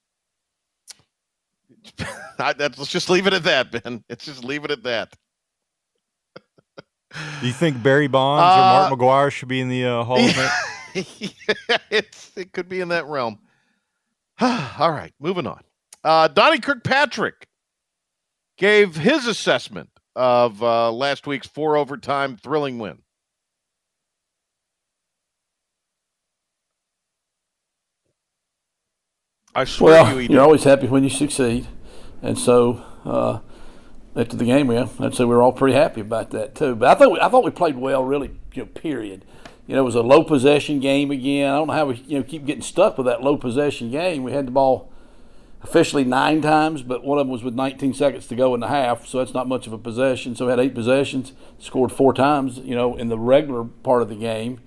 [2.39, 4.03] I- that's, let's just leave it at that, Ben.
[4.09, 5.13] Let's just leave it at that.
[7.41, 8.55] Do you think Barry Bonds Uh,
[8.91, 10.49] or Mark McGwire should be in the uh, Hall of Fame?
[11.17, 13.39] yeah, it's it could be in that realm.
[14.39, 15.61] all right, moving on.
[16.03, 17.47] Uh, Donnie Kirkpatrick
[18.59, 22.99] gave his assessment of uh, last week's four overtime thrilling win.
[29.55, 31.67] I swear well, you you're always happy when you succeed,
[32.21, 33.39] and so uh,
[34.15, 36.75] after the game, yeah, I'd say we were all pretty happy about that too.
[36.75, 38.31] But I thought we, I thought we played well, really.
[38.53, 39.25] You know, period.
[39.65, 41.49] You know, it was a low possession game again.
[41.49, 44.21] I don't know how we you know keep getting stuck with that low possession game.
[44.21, 44.91] We had the ball
[45.61, 48.67] officially nine times, but one of them was with 19 seconds to go in the
[48.67, 50.35] half, so that's not much of a possession.
[50.35, 52.59] So we had eight possessions, scored four times.
[52.59, 54.61] You know, in the regular part of the game,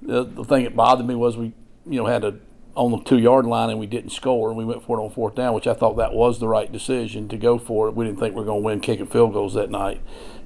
[0.00, 1.52] the, the thing that bothered me was we
[1.86, 2.38] you know had a
[2.78, 5.10] on the two yard line and we didn't score and we went for it on
[5.10, 7.96] fourth down, which I thought that was the right decision to go for it.
[7.96, 10.00] We didn't think we were going to win kicking field goals that night.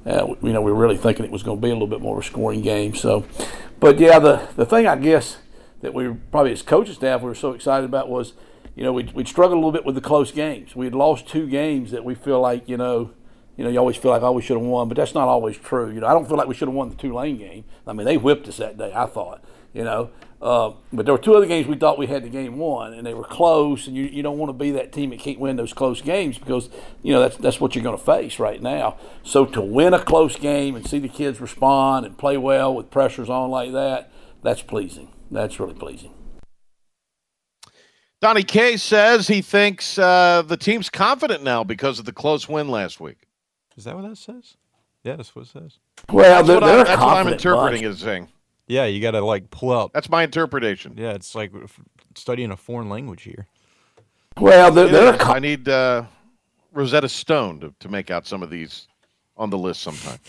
[0.07, 2.01] Uh, you know, we were really thinking it was going to be a little bit
[2.01, 2.95] more of a scoring game.
[2.95, 3.27] So,
[3.79, 5.39] but yeah, the the thing I guess
[5.83, 8.33] that we probably as coaching staff we were so excited about was,
[8.75, 10.75] you know, we'd, we'd struggled a little bit with the close games.
[10.75, 13.13] We had lost two games that we feel like, you know,
[13.57, 15.59] you know, you always feel like, oh, we should have won, but that's not always
[15.59, 15.91] true.
[15.91, 17.65] You know, I don't feel like we should have won the Tulane game.
[17.87, 20.11] I mean, they whipped us that day, I thought, you know.
[20.41, 23.07] Uh, but there were two other games we thought we had the game won, and
[23.07, 23.87] they were close.
[23.87, 26.37] And you, you don't want to be that team that can't win those close games
[26.37, 26.69] because
[27.01, 28.97] you know that's that's what you're going to face right now.
[29.23, 32.91] So to win a close game and see the kids respond and play well with
[32.91, 34.11] pressures on like that,
[34.43, 35.13] that's pleasing.
[35.31, 36.13] That's really pleasing.
[38.23, 42.69] Donnie K says he thinks uh, the team's confident now because of the close win
[42.69, 43.27] last week.
[43.77, 44.57] Is that what that says?
[45.03, 45.79] Yeah, that's what it says.
[46.09, 47.95] Well, That's, they're, what, they're I, a that's what I'm interpreting bunch.
[47.95, 48.29] as saying.
[48.69, 49.93] Yeah, you got to like pull out.
[49.93, 50.95] That's my interpretation.
[50.97, 51.51] Yeah, it's like
[52.15, 53.49] studying a foreign language here.
[54.39, 55.23] Well, they're, It they're a is.
[55.23, 56.05] I need uh,
[56.73, 58.87] Rosetta Stone to, to make out some of these
[59.37, 60.21] on the list sometime.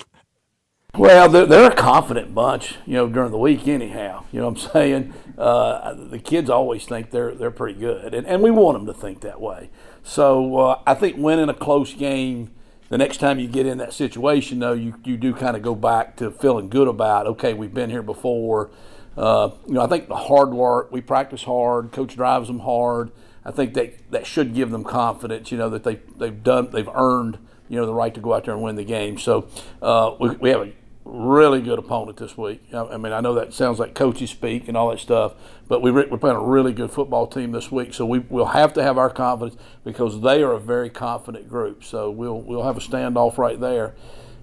[0.96, 4.26] Well, they're, they're a confident bunch, you know, during the week anyhow.
[4.32, 5.14] You know what I'm saying?
[5.40, 8.94] Uh, the kids always think they're they're pretty good, and, and we want them to
[8.94, 9.72] think that way.
[10.04, 12.52] So uh, I think winning a close game,
[12.90, 15.74] the next time you get in that situation, though, you, you do kind of go
[15.74, 18.70] back to feeling good about, okay, we've been here before.
[19.18, 23.12] Uh, you know, I think the hard work, we practice hard, coach drives them hard.
[23.44, 26.90] I think that, that should give them confidence, you know, that they, they've done, they've
[26.94, 29.18] earned, you know, the right to go out there and win the game.
[29.18, 29.48] So
[29.82, 30.74] uh, we, we have a
[31.06, 32.64] really good opponent this week.
[32.74, 35.34] I mean, I know that sounds like coaches speak and all that stuff,
[35.68, 37.94] but we re- we're playing a really good football team this week.
[37.94, 41.84] So we will have to have our confidence because they are a very confident group.
[41.84, 43.96] So we'll we'll have a standoff right there.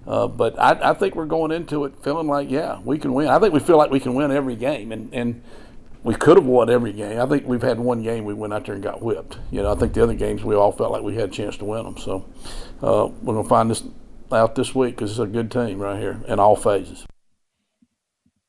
[0.05, 3.27] Uh, but I, I think we're going into it feeling like, yeah, we can win.
[3.27, 5.41] I think we feel like we can win every game, and and
[6.03, 7.19] we could have won every game.
[7.19, 9.37] I think we've had one game we went out there and got whipped.
[9.51, 11.57] You know, I think the other games we all felt like we had a chance
[11.57, 11.97] to win them.
[11.97, 12.25] So
[12.81, 13.83] uh, we're gonna find this
[14.33, 17.05] out this week because it's a good team right here in all phases.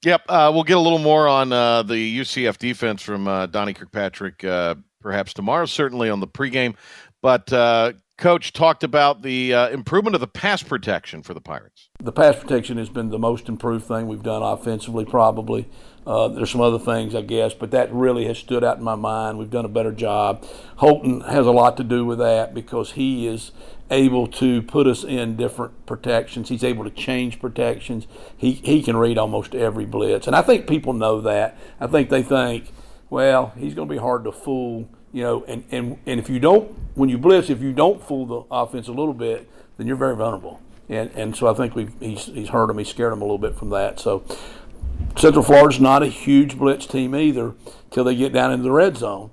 [0.04, 3.72] Yep, uh, we'll get a little more on uh, the UCF defense from uh, Donnie
[3.72, 6.74] Kirkpatrick uh, perhaps tomorrow, certainly on the pregame.
[7.20, 11.88] But uh, Coach talked about the uh, improvement of the pass protection for the Pirates.
[12.00, 15.68] The pass protection has been the most improved thing we've done offensively, probably.
[16.06, 18.96] Uh, there's some other things, I guess, but that really has stood out in my
[18.96, 19.38] mind.
[19.38, 20.44] We've done a better job.
[20.76, 23.52] Holton has a lot to do with that because he is
[23.92, 26.48] able to put us in different protections.
[26.48, 28.06] He's able to change protections.
[28.36, 30.26] He, he can read almost every blitz.
[30.26, 31.56] And I think people know that.
[31.78, 32.72] I think they think,
[33.10, 36.40] well, he's going to be hard to fool, you know, and, and, and if you
[36.40, 39.96] don't, when you blitz, if you don't fool the offense a little bit, then you're
[39.96, 40.60] very vulnerable.
[40.88, 42.78] And, and so I think we've, he's, he's hurt him.
[42.78, 44.00] He scared him a little bit from that.
[44.00, 44.24] So
[45.16, 47.54] Central Florida's not a huge blitz team either
[47.90, 49.30] till they get down into the red zone.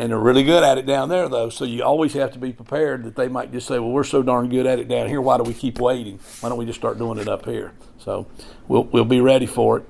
[0.00, 1.50] And they're really good at it down there, though.
[1.50, 4.22] So you always have to be prepared that they might just say, well, we're so
[4.22, 5.20] darn good at it down here.
[5.20, 6.18] Why do we keep waiting?
[6.40, 7.74] Why don't we just start doing it up here?
[7.98, 8.26] So
[8.66, 9.84] we'll, we'll be ready for it.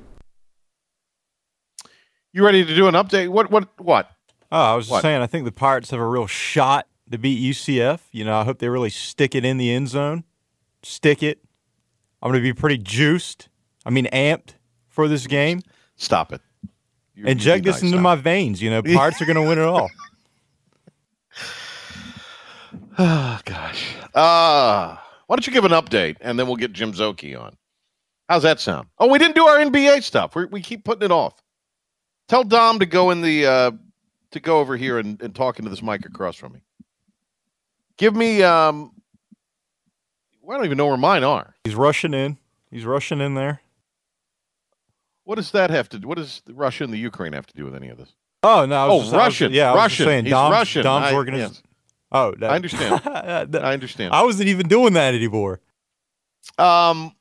[2.32, 3.28] You ready to do an update?
[3.28, 3.52] What?
[3.52, 3.68] What?
[3.78, 4.10] What?
[4.50, 5.02] Oh, I was just What?
[5.02, 8.00] saying, I think the Pirates have a real shot to beat UCF.
[8.10, 10.24] You know, I hope they really stick it in the end zone.
[10.82, 11.38] Stick it.
[12.20, 13.48] I'm going to be pretty juiced.
[13.86, 14.54] I mean, amped
[14.88, 15.62] for this game.
[15.94, 16.40] Stop it.
[17.20, 18.02] You- Inject this into now.
[18.02, 18.62] my veins.
[18.62, 19.90] You know, Pirates are going to win it all.
[22.98, 23.94] Oh gosh.
[24.14, 27.56] Uh why don't you give an update and then we'll get Jim Zoki on?
[28.28, 28.88] How's that sound?
[28.98, 30.34] Oh, we didn't do our NBA stuff.
[30.34, 31.34] we we keep putting it off.
[32.28, 33.70] Tell Dom to go in the uh
[34.32, 36.60] to go over here and, and talk into this mic across from me.
[37.96, 38.92] Give me um
[40.48, 41.54] I don't even know where mine are.
[41.64, 42.36] He's rushing in.
[42.72, 43.60] He's rushing in there.
[45.30, 46.08] What does that have to do?
[46.08, 48.12] What does Russia and the Ukraine have to do with any of this?
[48.42, 48.74] Oh no!
[48.74, 50.06] I was Oh, just- was- Russian, yeah, was just Russian.
[50.06, 50.82] saying, He's Dom's, Russian.
[50.82, 51.64] Dom's I- organization.
[52.10, 53.00] Oh, that, I understand.
[53.52, 54.12] That- I understand.
[54.12, 55.60] I wasn't even doing that anymore.
[56.58, 57.14] Um,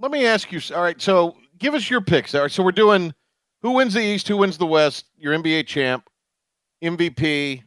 [0.00, 0.60] let me ask you.
[0.74, 2.34] All right, so give us your picks.
[2.34, 3.14] All right, so we're doing
[3.62, 6.10] who wins the East, who wins the West, your NBA champ,
[6.82, 7.62] MVP,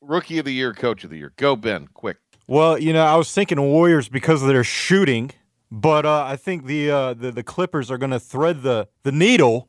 [0.00, 1.32] rookie of the year, coach of the year.
[1.36, 2.16] Go, Ben, quick.
[2.48, 5.30] Well, you know, I was thinking Warriors because of their shooting,
[5.70, 9.12] but uh, I think the, uh, the the Clippers are going to thread the the
[9.12, 9.68] needle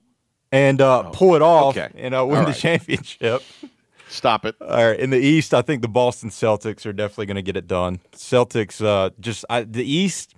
[0.52, 1.90] and uh, Oh, pull it off okay.
[1.96, 3.42] and uh, win All the championship.
[4.10, 4.56] Stop it.
[4.60, 7.56] All right, in the East, I think the Boston Celtics are definitely going to get
[7.56, 8.00] it done.
[8.12, 10.36] Celtics, uh, just I, the East,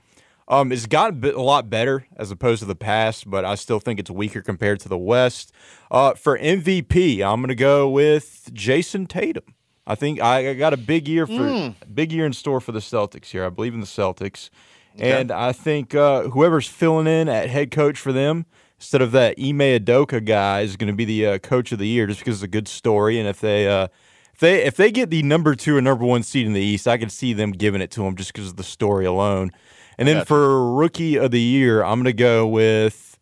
[0.47, 3.55] um, it's gotten a, bit, a lot better as opposed to the past, but I
[3.55, 5.51] still think it's weaker compared to the West.
[5.89, 9.55] Uh, for MVP, I'm going to go with Jayson Tatum.
[9.87, 11.73] I think I, I got a big year for Mm.
[11.95, 13.43] big year in store for the Celtics here.
[13.43, 14.51] I believe in the Celtics,
[14.99, 18.45] and I think uh, whoever's filling in at head coach for them
[18.79, 21.87] instead of that Ime Udoka guy is going to be the uh, coach of the
[21.87, 23.17] year just because it's a good story.
[23.17, 23.87] And if they uh,
[24.33, 26.87] if they if they get the number two or number one seed in the East,
[26.87, 29.51] I could see them giving it to them just because of the story alone.
[29.97, 33.17] And then for rookie of the year, I'm going to go with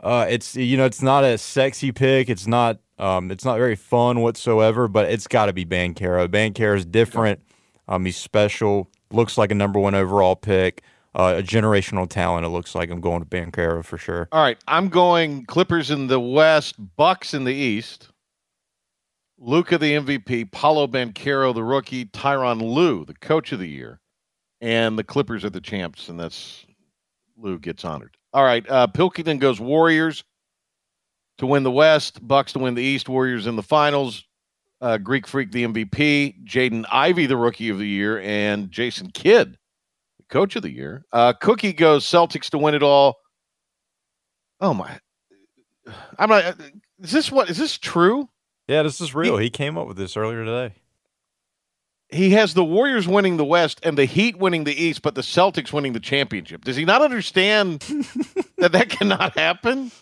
[0.00, 2.28] uh, it's you know it's not a sexy pick.
[2.28, 4.88] It's not um, it's not very fun whatsoever.
[4.88, 6.28] But it's got to be Banchero.
[6.28, 7.40] Banchero is different.
[7.88, 8.90] Um, he's special.
[9.10, 10.82] Looks like a number one overall pick.
[11.14, 12.44] Uh, a generational talent.
[12.44, 14.28] It looks like I'm going to Banchero for sure.
[14.32, 18.08] All right, I'm going Clippers in the West, Bucks in the East.
[19.38, 24.00] Luka the MVP, Paolo Banchero the rookie, Tyronn Lue the coach of the year,
[24.60, 26.64] and the Clippers are the champs, and that's
[27.36, 28.16] Lue gets honored.
[28.32, 30.24] All right, uh, Pilkington goes Warriors
[31.38, 34.24] to win the West, Bucks to win the East, Warriors in the finals.
[34.80, 39.56] Uh, Greek Freak the MVP, Jaden Ivey the rookie of the year, and Jason Kidd
[40.34, 41.04] coach of the year.
[41.12, 43.14] Uh, Cookie goes Celtics to win it all.
[44.60, 44.98] Oh my!
[46.18, 46.56] I'm not.
[47.00, 47.48] Is this what?
[47.48, 48.28] Is this true?
[48.66, 49.36] Yeah, this is real.
[49.36, 50.74] He came up with this earlier today.
[52.08, 55.20] He has the Warriors winning the West and the Heat winning the East, but the
[55.20, 56.64] Celtics winning the championship.
[56.64, 57.80] Does he not understand
[58.58, 59.92] that that cannot happen?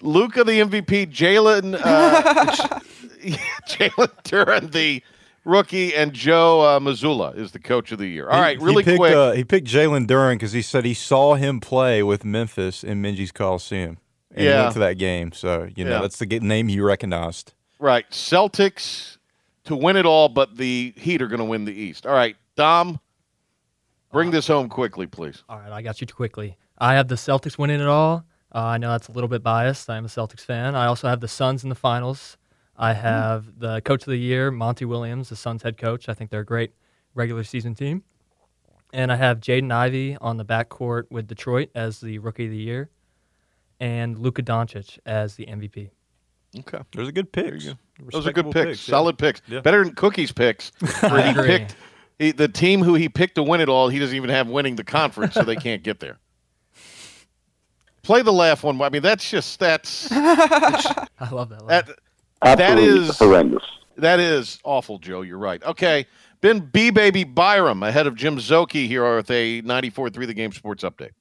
[0.00, 2.80] Luka, the MVP, Jalen, uh,
[3.68, 5.02] Jalen Duren, the
[5.44, 8.28] rookie, and Joe uh, Mazzulla is the coach of the year.
[8.28, 9.14] All He- right, really he picked, quick.
[9.14, 13.02] Uh, he picked Jalen Duren because he said he saw him play with Memphis in
[13.02, 13.98] Minji's Coliseum.
[14.36, 15.30] And he went to that game.
[15.32, 16.00] So, you know, Yeah.
[16.00, 17.52] that's the name he recognized.
[17.78, 18.04] Right.
[18.10, 19.18] Celtics
[19.64, 22.04] to win it all, but the Heat are going to win the East.
[22.04, 22.34] All right.
[22.56, 22.98] Dom,
[24.12, 25.42] bring this home quickly, please.
[25.48, 26.56] All right, I got you quickly.
[26.78, 28.24] I have the Celtics winning it all.
[28.54, 29.88] Uh, I know that's a little bit biased.
[29.90, 30.74] I'm a Celtics fan.
[30.74, 32.36] I also have the Suns in the finals.
[32.76, 36.08] I have the coach of the year, Monty Williams, the Suns head coach.
[36.08, 36.72] I think they're a great
[37.14, 38.02] regular season team.
[38.92, 42.56] And I have Jaden Ivey on the backcourt with Detroit as the rookie of the
[42.56, 42.90] year,
[43.80, 45.90] and Luka Doncic as the MVP.
[46.60, 46.78] Okay.
[46.92, 47.64] Those are good picks.
[47.64, 48.88] Those are good Respectable picks.
[48.88, 48.92] yeah.
[48.92, 49.42] Solid picks.
[49.48, 49.60] Yeah.
[49.60, 50.70] Better than Cookie's picks.
[51.00, 51.76] Where he picked
[52.18, 53.88] he, the team who he picked to win it all.
[53.88, 56.18] He doesn't even have winning the conference, so they can't get there.
[58.02, 58.80] Play the laugh one.
[58.80, 61.66] I mean, that's just that's I love that.
[61.66, 61.98] that that
[62.44, 63.62] Absolutely is horrendous.
[63.96, 65.22] that is awful, Joe.
[65.22, 65.62] You're right.
[65.64, 66.06] Okay,
[66.40, 70.52] Ben B baby Byram ahead of Jim Zoki here with a 94 3 The Game
[70.52, 71.12] Sports update.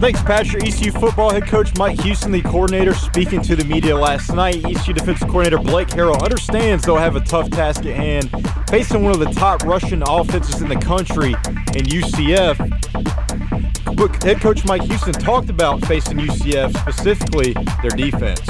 [0.00, 0.64] Thanks, Patrick.
[0.66, 4.64] ECU football head coach Mike Houston, the coordinator, speaking to the media last night.
[4.64, 8.30] ECU defensive coordinator Blake Harrell understands they'll have a tough task at hand,
[8.68, 11.30] facing one of the top rushing offenses in the country
[11.74, 12.58] in UCF.
[13.96, 18.40] But head coach Mike Houston talked about facing UCF, specifically their defense.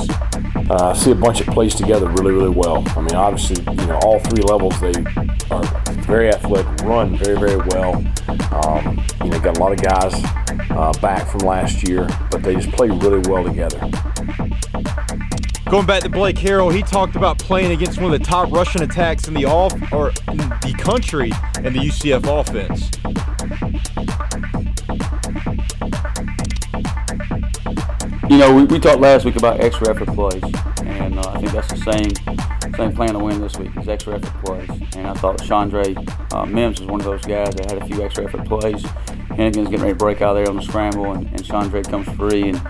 [0.70, 2.82] uh, see a bunch of plays together really, really well.
[2.96, 4.92] I mean, obviously, you know, all three levels they
[5.50, 5.64] are
[6.04, 7.96] very athletic, run very, very well.
[8.50, 10.14] Um, you know, got a lot of guys
[10.70, 13.78] uh, back from last year, but they just play really well together.
[15.70, 18.82] Going back to Blake Harrell, he talked about playing against one of the top rushing
[18.82, 22.90] attacks in the off or in the country in the UCF offense.
[28.30, 30.42] You know, we, we talked last week about extra effort plays,
[30.82, 34.14] and uh, I think that's the same same plan to win this week is extra
[34.14, 34.68] effort plays.
[34.96, 38.02] And I thought Chandre uh, Mims was one of those guys that had a few
[38.02, 38.82] extra effort plays.
[39.36, 42.50] Henigan's getting ready to break out there on the scramble, and, and Chandre comes free
[42.50, 42.60] and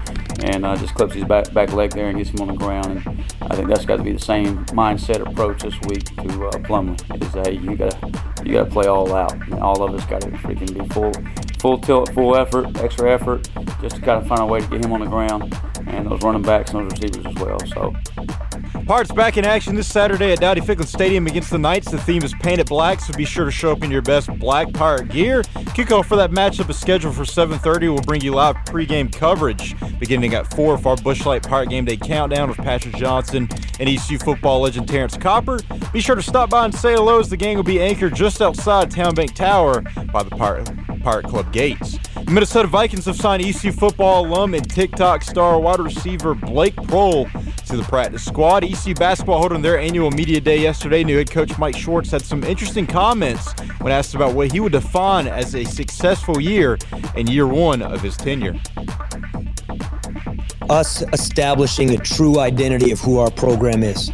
[0.45, 2.87] and uh, just clips his back back leg there and gets him on the ground.
[2.87, 6.51] And I think that's got to be the same mindset approach this week to uh,
[6.59, 6.99] Plumlee.
[7.23, 9.33] Is hey, you gotta you gotta play all out.
[9.33, 11.13] And all of us got to freaking be full
[11.61, 13.49] full tilt, full effort, extra effort,
[13.81, 15.55] just to kind of find a way to get him on the ground
[15.87, 17.61] and those running backs and those receivers as well.
[17.61, 18.54] So.
[18.87, 21.91] Pirates back in action this Saturday at Dowdy Ficklen Stadium against the Knights.
[21.91, 24.73] The theme is painted black, so be sure to show up in your best black
[24.75, 25.43] pirate gear.
[25.75, 27.89] Kickoff for that matchup is scheduled for 7:30.
[27.89, 31.87] We'll bring you live pregame coverage beginning at 4 for our Busch Light Pirate Game
[31.87, 33.49] Day countdown with Patrick Johnson
[33.81, 35.61] and ECU football legend Terrance Copper.
[35.93, 38.43] Be sure to stop by and say hello as the gang will be anchored just
[38.43, 39.81] outside Town Bank Tower
[40.13, 40.69] by the Pirate,
[41.05, 41.99] Pirate Club gates.
[42.15, 47.31] The Minnesota Vikings have signed ECU football alum and TikTok star wide receiver Blake Proehl
[47.67, 48.65] to the practice squad.
[48.65, 51.05] ECU basketball holding their annual media day yesterday.
[51.05, 54.73] New head coach Mike Schwartz had some interesting comments when asked about what he would
[54.73, 56.79] define as a successful year
[57.17, 58.59] in year one of his tenure.
[60.71, 64.11] Us establishing a true identity of who our program is.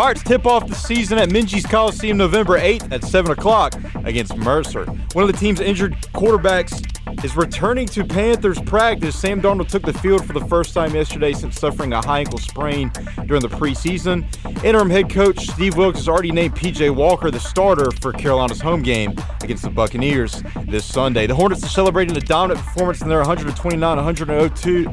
[0.00, 4.86] Pirates tip off the season at Minges Coliseum November 8th at 7 o'clock against Mercer.
[5.12, 6.82] One of the team's injured quarterbacks
[7.22, 9.20] is returning to Panthers practice.
[9.20, 12.38] Sam Darnold took the field for the first time yesterday since suffering a high ankle
[12.38, 12.90] sprain
[13.26, 14.24] during the preseason.
[14.64, 18.82] Interim head coach Steve Wilks has already named PJ Walker the starter for Carolina's home
[18.82, 21.26] game against the Buccaneers this Sunday.
[21.26, 24.84] The Hornets are celebrating a dominant performance in their 129 102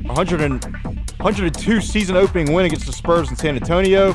[1.18, 4.14] 102 season opening win against the Spurs in San Antonio.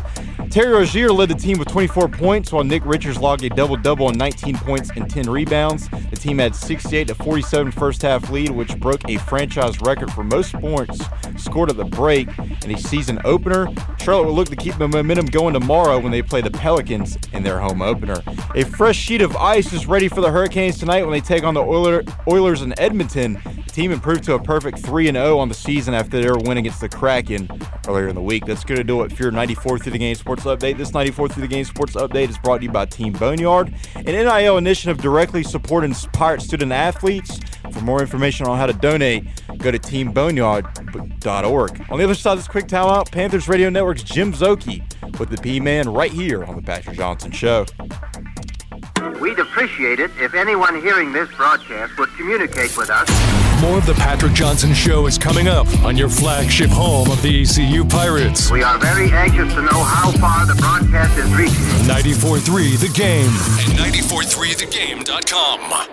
[0.52, 4.08] Terry Rozier led the team with 24 points, while Nick Richards logged a double double
[4.08, 5.88] on 19 points and 10 rebounds.
[5.88, 10.22] The team had 68 to 47 first half lead, which broke a franchise record for
[10.22, 11.00] most points
[11.38, 13.66] scored at the break in a season opener.
[13.98, 17.42] Charlotte will look to keep the momentum going tomorrow when they play the Pelicans in
[17.42, 18.22] their home opener.
[18.54, 21.54] A fresh sheet of ice is ready for the Hurricanes tonight when they take on
[21.54, 21.62] the
[22.28, 23.40] Oilers in Edmonton.
[23.72, 26.90] Team improved to a perfect 3 0 on the season after their win against the
[26.90, 27.48] Kraken
[27.88, 28.44] earlier in the week.
[28.44, 30.76] That's going to do it for your 94 through the game sports update.
[30.76, 34.04] This 94 through the game sports update is brought to you by Team Boneyard, an
[34.04, 37.40] NIL initiative directly supporting Pirate student athletes.
[37.72, 39.24] For more information on how to donate,
[39.56, 41.86] go to teamboneyard.org.
[41.90, 45.38] On the other side of this quick timeout, Panthers Radio Network's Jim Szoke with the
[45.38, 47.64] P Man right here on the Patrick Johnson Show.
[49.18, 53.41] We'd appreciate it if anyone hearing this broadcast would communicate with us.
[53.62, 57.42] More of the Patrick Johnson Show is coming up on your flagship home of the
[57.42, 58.50] ECU Pirates.
[58.50, 61.54] We are very anxious to know how far the broadcast is reaching.
[61.86, 63.28] 94.3 The Game
[63.60, 65.88] and 94.3thegame.com.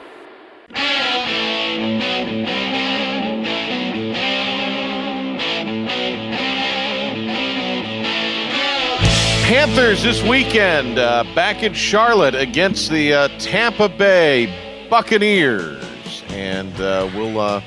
[9.43, 15.83] Panthers this weekend uh, back in Charlotte against the uh, Tampa Bay Buccaneers,
[16.29, 17.61] and uh, we'll uh,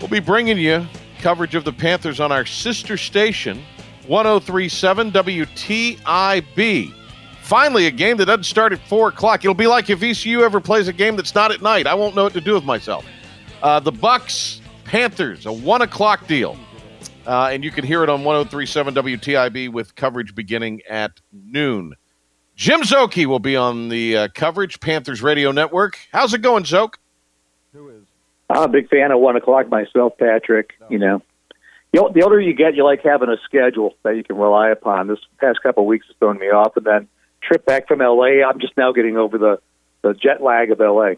[0.00, 0.86] we'll be bringing you
[1.18, 3.62] coverage of the Panthers on our sister station,
[4.08, 6.92] 103.7 WTIB.
[7.42, 9.44] Finally, a game that doesn't start at four o'clock.
[9.44, 11.86] It'll be like if ECU ever plays a game that's not at night.
[11.86, 13.04] I won't know what to do with myself.
[13.62, 16.56] Uh, the Bucks Panthers, a one o'clock deal.
[17.26, 21.94] Uh, and you can hear it on 1037 WTIB with coverage beginning at noon.
[22.54, 25.98] Jim Szoke will be on the uh, coverage, Panthers Radio Network.
[26.12, 26.98] How's it going, Zoke?
[28.48, 30.74] I'm a big fan of 1 o'clock myself, Patrick.
[30.88, 31.22] You know,
[31.92, 35.08] the older you get, you like having a schedule that you can rely upon.
[35.08, 36.76] This past couple of weeks has thrown me off.
[36.76, 37.08] And then
[37.42, 39.58] trip back from L.A., I'm just now getting over the,
[40.02, 41.16] the jet lag of L.A.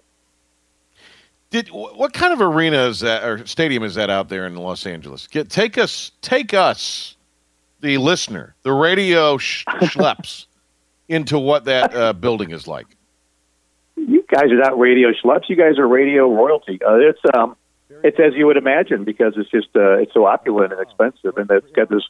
[1.51, 4.85] Did what kind of arena is that or stadium is that out there in Los
[4.85, 5.27] Angeles?
[5.27, 7.17] Get take us take us,
[7.81, 10.45] the listener, the radio sh- schleps,
[11.09, 12.87] into what that uh, building is like.
[14.07, 15.49] You guys are not radio schleps.
[15.49, 16.81] You guys are radio royalty.
[16.83, 17.57] Uh, it's um,
[18.05, 21.51] it's as you would imagine because it's just uh, it's so opulent and expensive, and
[21.51, 22.03] it's got this.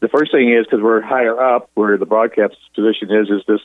[0.00, 3.60] The first thing is because we're higher up, where the broadcast position is, is this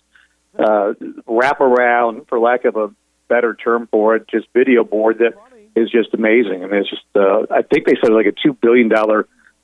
[0.58, 0.94] uh,
[1.28, 2.92] wrap around, for lack of a
[3.28, 5.34] better term for it, just video board that
[5.76, 6.62] is just amazing.
[6.62, 8.92] Mean, it's just, uh, I think they said like a $2 billion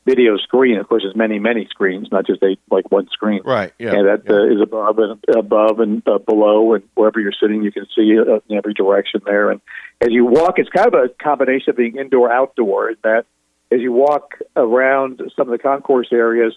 [0.09, 0.77] video screen.
[0.77, 3.41] Of course, there's many, many screens, not just a, like one screen.
[3.45, 3.71] Right.
[3.77, 3.93] Yeah.
[3.93, 4.35] And that yeah.
[4.35, 8.17] Uh, is above and above and uh, below and wherever you're sitting, you can see
[8.19, 9.51] uh, in every direction there.
[9.51, 9.61] And
[10.01, 13.25] as you walk, it's kind of a combination of being indoor, outdoor, in that
[13.71, 16.55] as you walk around some of the concourse areas,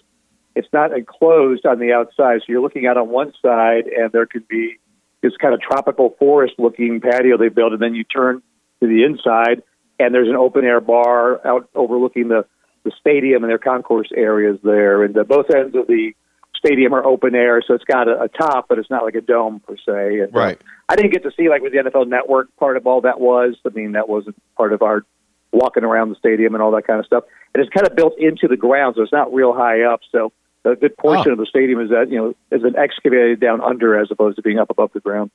[0.55, 2.39] it's not enclosed on the outside.
[2.39, 4.79] So you're looking out on one side and there could be
[5.21, 8.41] this kind of tropical forest looking patio they built, and then you turn
[8.81, 9.63] to the inside,
[9.99, 12.45] and there's an open air bar out overlooking the,
[12.83, 15.03] the stadium and their concourse areas there.
[15.03, 16.13] And the, both ends of the
[16.55, 19.21] stadium are open air, so it's got a, a top, but it's not like a
[19.21, 20.19] dome per se.
[20.21, 20.57] And, right.
[20.59, 23.19] Uh, I didn't get to see like what the NFL Network part of all that
[23.19, 23.55] was.
[23.65, 25.03] I mean, that wasn't part of our
[25.51, 27.23] walking around the stadium and all that kind of stuff.
[27.53, 30.01] And it's kind of built into the ground, so it's not real high up.
[30.11, 30.31] So
[30.65, 31.33] a good portion Oh.
[31.33, 34.41] of the stadium is that you know has been excavated down under as opposed to
[34.41, 35.31] being up above the ground.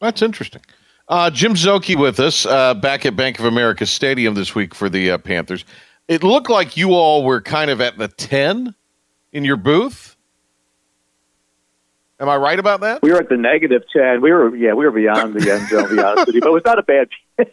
[0.00, 0.62] That's interesting.
[1.08, 4.88] Uh, Jim Szoke with us uh, back at Bank of America Stadium this week for
[4.88, 5.64] the uh, Panthers.
[6.12, 8.74] It looked like you all were kind of at the 10
[9.32, 10.14] in your booth.
[12.20, 13.00] Am I right about that?
[13.02, 14.20] We were at the negative ten.
[14.20, 15.88] We were yeah, we were beyond the end zone.
[15.88, 17.08] To be honest with you, but it was not a bad.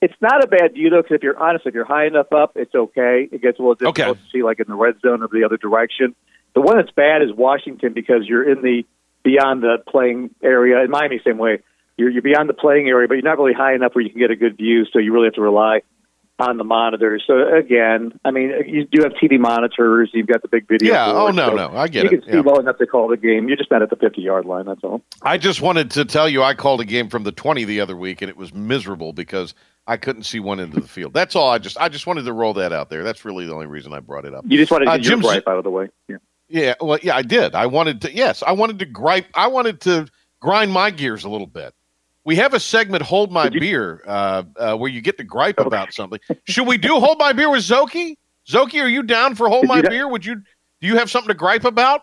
[0.00, 2.52] it's not a bad view though, because if you're honest, if you're high enough up,
[2.54, 3.28] it's okay.
[3.32, 4.20] It gets a little difficult Okay.
[4.20, 6.14] to see like in the red zone or the other direction.
[6.54, 8.84] The one that's bad is Washington because you're in the
[9.24, 10.84] beyond the playing area.
[10.84, 11.58] In Miami, same way.
[11.96, 14.20] you're you're beyond the playing area, but you're not really high enough where you can
[14.20, 14.84] get a good view.
[14.92, 15.80] So you really have to rely
[16.48, 17.22] on the monitors.
[17.26, 20.10] So again, I mean, you do have TV monitors.
[20.12, 20.92] You've got the big video.
[20.92, 21.12] Yeah.
[21.12, 22.12] board, Oh no, so no, I get you it.
[22.12, 22.42] You can see Yeah.
[22.42, 23.48] well enough to call the game.
[23.48, 24.66] You're just not at the 50 yard line.
[24.66, 25.02] That's all.
[25.22, 27.96] I just wanted to tell you I called a game from the 20 the other
[27.96, 29.54] week and it was miserable because
[29.86, 31.12] I couldn't see one end of the field.
[31.14, 31.48] That's all.
[31.50, 33.02] I just I just wanted to roll that out there.
[33.02, 34.44] That's really the only reason I brought it up.
[34.48, 35.88] You just wanted to Uh, gripe out of the way.
[36.08, 36.16] Yeah.
[36.48, 37.54] Yeah, well, yeah, I did.
[37.54, 38.14] I wanted to.
[38.14, 39.24] Yes, I wanted to gripe.
[39.34, 40.06] I wanted to
[40.38, 41.72] grind my gears a little bit.
[42.24, 45.92] We have a segment, "Hold My Beer," uh, uh, where you get to gripe about
[45.92, 46.20] something.
[46.44, 48.16] Should we do "Hold My Beer" with Szoke?
[48.48, 50.08] Szoke, are you down for "Hold My you- Beer"?
[50.08, 50.36] Would you?
[50.36, 52.02] Do you have something to gripe about?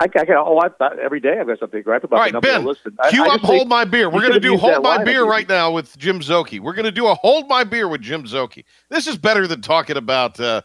[0.00, 2.16] I, I got, oh, I thought every day I've got something to gripe about.
[2.16, 2.96] All right, Ben, listen.
[3.00, 5.24] I- cue I up "Hold My Beer." We're going to do "Hold My line, Beer"
[5.24, 6.58] right now with Jim Szoke.
[6.60, 8.64] We're going to do a "Hold My Beer" with Jim Szoke.
[8.88, 10.62] This is better than talking about uh,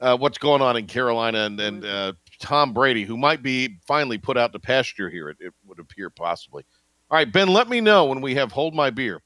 [0.00, 4.18] uh, what's going on in Carolina and, and uh, Tom Brady, who might be finally
[4.18, 5.30] put out to pasture here.
[5.30, 6.64] It, it would appear possibly.
[7.10, 9.22] All right, Ben, let me know when we have "Hold My Beer,"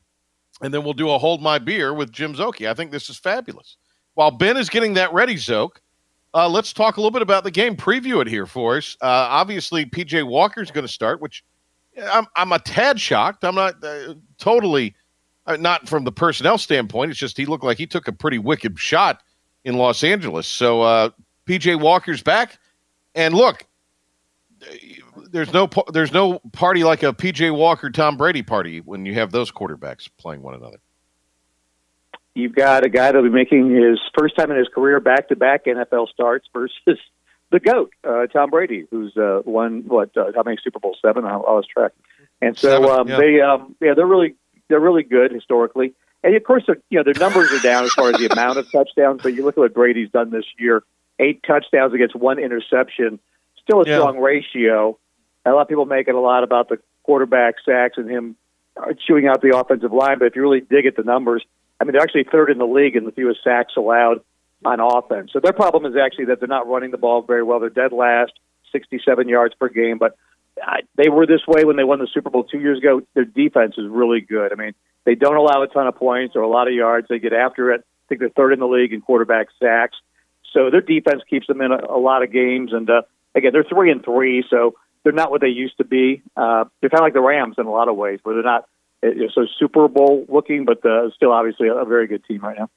[0.60, 2.66] and then we'll do a "Hold My Beer" with Jim Szoke.
[2.68, 3.76] I think this is fabulous.
[4.14, 5.80] While Ben is getting that ready, Zoke,
[6.34, 7.76] uh, let's talk a little bit about the game.
[7.76, 8.96] Preview it here for us.
[9.00, 11.42] Uh, obviously, PJ Walker is going to start, which
[12.12, 13.44] I'm, I'm a tad shocked.
[13.44, 14.94] I'm not uh, totally,
[15.46, 17.10] uh, not from the personnel standpoint.
[17.10, 19.22] It's just he looked like he took a pretty wicked shot
[19.64, 20.46] in Los Angeles.
[20.46, 21.10] So uh,
[21.46, 22.58] PJ Walker's back,
[23.14, 23.66] and look,
[25.30, 29.32] there's no there's no party like a PJ Walker Tom Brady party when you have
[29.32, 30.78] those quarterbacks playing one another.
[32.34, 35.36] You've got a guy that'll be making his first time in his career back to
[35.36, 36.98] back NFL starts versus
[37.50, 41.24] the GOAT, uh, Tom Brady, who's uh, won what uh, how many Super Bowl seven?
[41.24, 41.92] I lost track.
[42.40, 43.16] And so Seven, um, yeah.
[43.18, 44.34] they um, yeah they're really
[44.68, 45.92] they're really good historically.
[46.22, 48.70] And of course, you know their numbers are down as far as the amount of
[48.70, 49.22] touchdowns.
[49.22, 50.82] But you look at what Brady's done this year:
[51.18, 53.18] eight touchdowns against one interception.
[53.62, 53.98] Still a Yeah.
[53.98, 54.96] strong ratio.
[55.44, 58.36] A lot of people make it a lot about the quarterback sacks and him
[59.06, 60.18] chewing out the offensive line.
[60.18, 61.44] But if you really dig at the numbers,
[61.80, 64.20] I mean, they're actually third in the league in the fewest sacks allowed
[64.64, 65.30] on offense.
[65.32, 67.60] So their problem is actually that they're not running the ball very well.
[67.60, 68.32] They're dead last,
[68.72, 69.98] 67 yards per game.
[69.98, 70.16] But
[70.62, 73.00] I, they were this way when they won the Super Bowl two years ago.
[73.14, 74.52] Their defense is really good.
[74.52, 74.74] I mean,
[75.04, 77.08] they don't allow a ton of points or a lot of yards.
[77.08, 77.80] They get after it.
[77.80, 79.96] I think they're third in the league in quarterback sacks.
[80.52, 82.72] So their defense keeps them in a, a lot of games.
[82.72, 83.02] And uh,
[83.34, 86.22] again, they're three and three, so they're not what they used to be.
[86.36, 88.68] Uh, they're kind of like the Rams in a lot of ways, where they're not
[89.02, 92.58] uh, so Super Bowl looking, but uh, still obviously a, a very good team right
[92.58, 92.68] now.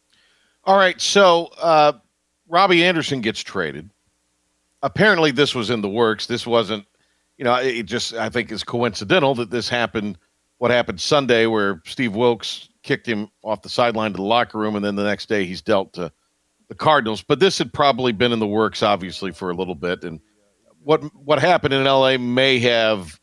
[0.65, 1.93] All right, so uh,
[2.47, 3.89] Robbie Anderson gets traded.
[4.82, 6.28] Apparently, this was in the works.
[6.28, 6.86] This wasn't,
[7.38, 10.17] you know, it just I think is coincidental that this happened.
[10.59, 14.76] What happened Sunday, where Steve Wilks kicked him off the sideline to the locker room,
[14.76, 16.11] and then the next day he's dealt to
[16.69, 17.21] the Cardinals.
[17.21, 20.03] But this had probably been in the works, obviously, for a little bit.
[20.03, 20.21] And
[20.84, 22.17] what what happened in L.A.
[22.17, 23.19] may have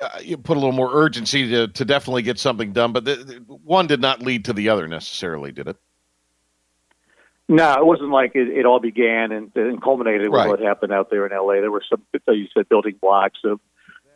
[0.00, 2.92] uh, you put a little more urgency to to definitely get something done.
[2.92, 5.76] But the, the- one did not lead to the other necessarily, did it?
[7.48, 10.48] No, it wasn't like it, it all began and, and culminated with Right.
[10.48, 11.60] what happened out there in L.A.
[11.60, 13.60] There were some, as you said, building blocks of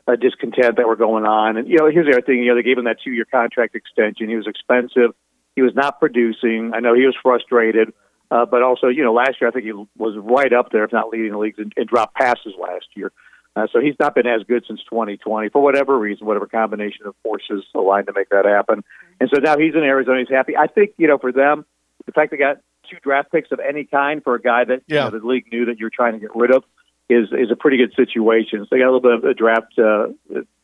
[0.07, 1.59] uh, discontent that were going on.
[1.59, 2.39] And, you know, here's the other thing.
[2.39, 4.31] You know, they gave him that two-year contract extension.
[4.31, 5.11] He was expensive.
[5.55, 6.73] He was not producing.
[6.75, 7.93] I know he was frustrated.
[8.31, 10.93] Uh, but also, you know, last year I think he was right up there, if
[10.93, 13.11] not leading the leagues, and, and dropped passes last year.
[13.57, 17.15] Uh, so he's not been as good since 2020 for whatever reason, whatever combination of
[17.23, 18.85] forces aligned to make that happen.
[19.21, 20.21] And so now he's in Arizona.
[20.21, 20.57] He's happy.
[20.57, 21.65] I think, you know, for them,
[22.07, 22.59] the fact they got
[22.89, 25.07] two draft picks of any kind for a guy that Yeah.
[25.07, 26.63] you know, the league knew that you're trying to get rid of
[27.09, 28.61] is is a pretty good situation.
[28.61, 30.09] So they got a little bit of a draft uh,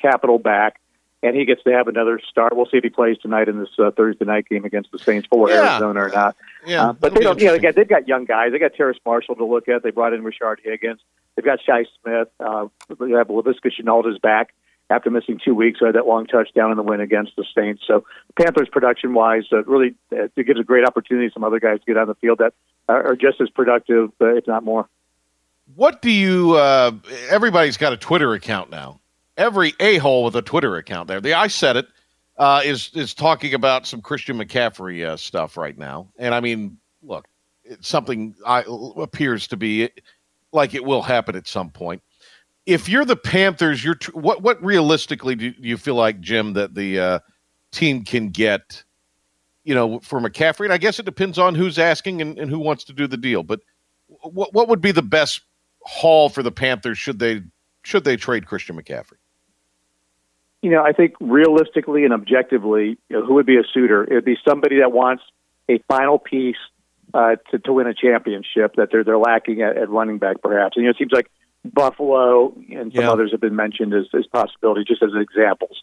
[0.00, 0.80] capital back,
[1.24, 2.54] and he gets to have another start.
[2.54, 5.26] We'll see if he plays tonight in this uh, Thursday night game against the Saints
[5.28, 5.70] for Yeah.
[5.72, 6.36] Arizona or not.
[6.66, 7.38] Yeah, Uh, but they don't.
[7.40, 7.56] You know, interesting.
[7.56, 8.52] again, they've got young guys.
[8.52, 9.82] They got Terrace Marshall to look at.
[9.82, 11.00] They brought in Rashard Higgins.
[11.34, 12.28] They've got Shi Smith.
[12.38, 14.54] Uh, they have Laviska Shenault is back
[14.90, 15.80] after missing two weeks.
[15.80, 17.82] Had that long touchdown in the win against the Saints.
[17.86, 18.04] So
[18.40, 21.86] Panthers production wise, uh, really uh, it gives a great opportunity some other guys to
[21.86, 22.52] get on the field that
[22.88, 24.88] are, are just as productive, uh, if not more.
[25.74, 26.54] What do you?
[26.56, 26.92] Uh,
[27.30, 29.00] everybody's got a Twitter account now.
[29.36, 31.20] Every a hole with a Twitter account there.
[31.20, 31.86] The I said it
[32.38, 36.78] uh, is is talking about some Christian McCaffrey uh, stuff right now, and I mean,
[37.02, 37.26] look,
[37.64, 38.64] it's something I,
[38.96, 39.90] appears to be
[40.52, 42.02] like it will happen at some point.
[42.66, 46.98] If you're the Panthers, you're what what realistically do you feel like, Jim, that the
[46.98, 47.18] uh,
[47.72, 48.84] team can get?
[49.64, 52.58] You know, for McCaffrey, and I guess it depends on who's asking and, and who
[52.58, 53.42] wants to do the deal.
[53.42, 53.60] But
[54.06, 55.40] what what would be the best
[55.84, 57.42] haul for the Panthers should they
[57.82, 59.16] should they trade Christian McCaffrey?
[60.64, 64.02] You know, I think realistically and objectively, you know, who would be a suitor?
[64.04, 65.22] It would be somebody that wants
[65.68, 66.56] a final piece
[67.12, 70.76] uh, to to win a championship that they're they're lacking at, at running back, perhaps.
[70.76, 71.28] And you know, it seems like
[71.64, 73.10] Buffalo and some Yeah.
[73.12, 75.82] others have been mentioned as, as possibilities, just as examples.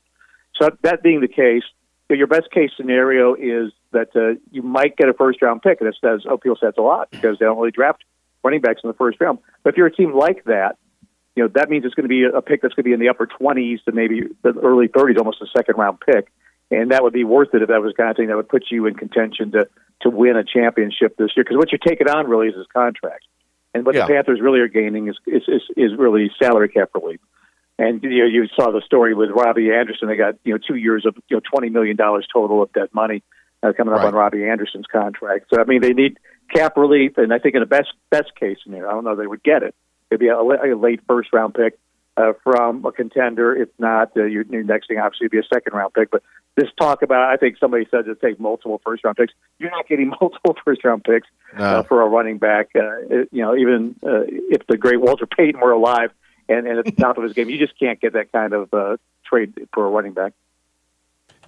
[0.60, 1.64] so that being the case,
[2.10, 5.88] your best case scenario is that uh, you might get a first round pick, and
[5.88, 8.04] it says oh, people say that's a lot because they don't really draft
[8.44, 9.38] running backs in the first round.
[9.64, 10.78] But if you're a team like that,
[11.36, 13.00] you know that means it's going to be a pick that's going to be in
[13.00, 16.32] the upper 20s to maybe the early 30s, almost a second round pick,
[16.70, 18.66] and that would be worth it if that was kind of thing that would put
[18.70, 19.68] you in contention to
[20.02, 21.44] to win a championship this year.
[21.44, 23.26] Because what you're taking on really is his contract,
[23.74, 24.08] and what Yeah.
[24.08, 27.20] the Panthers really are gaining is is is, is really salary cap relief.
[27.80, 30.08] And you know, you saw the story with Robbie Anderson.
[30.10, 32.90] They got you know two years of you know twenty million dollars total of dead
[32.94, 33.24] money
[33.64, 34.08] uh, coming up Right.
[34.08, 35.46] on Robbie Anderson's contract.
[35.54, 36.18] So I mean, they need
[36.54, 39.26] cap relief, and I think in the best best case scenario, I don't know they
[39.28, 39.74] would get it.
[40.12, 41.80] It'd be a, a late first round pick
[42.18, 43.56] uh, from a contender.
[43.56, 46.12] If not, uh, your, your next thing obviously would be a second round pick.
[46.12, 46.22] But
[46.58, 49.34] this talk about, I think somebody said to take multiple first round picks.
[49.58, 52.70] You're not getting multiple first round picks uh, for a running back.
[52.76, 56.12] Uh, it- you know, even uh, if the great Walter Payton were alive
[56.50, 58.74] and, and at the top of his game, you just can't get that kind of
[58.74, 60.34] uh, trade for a running back.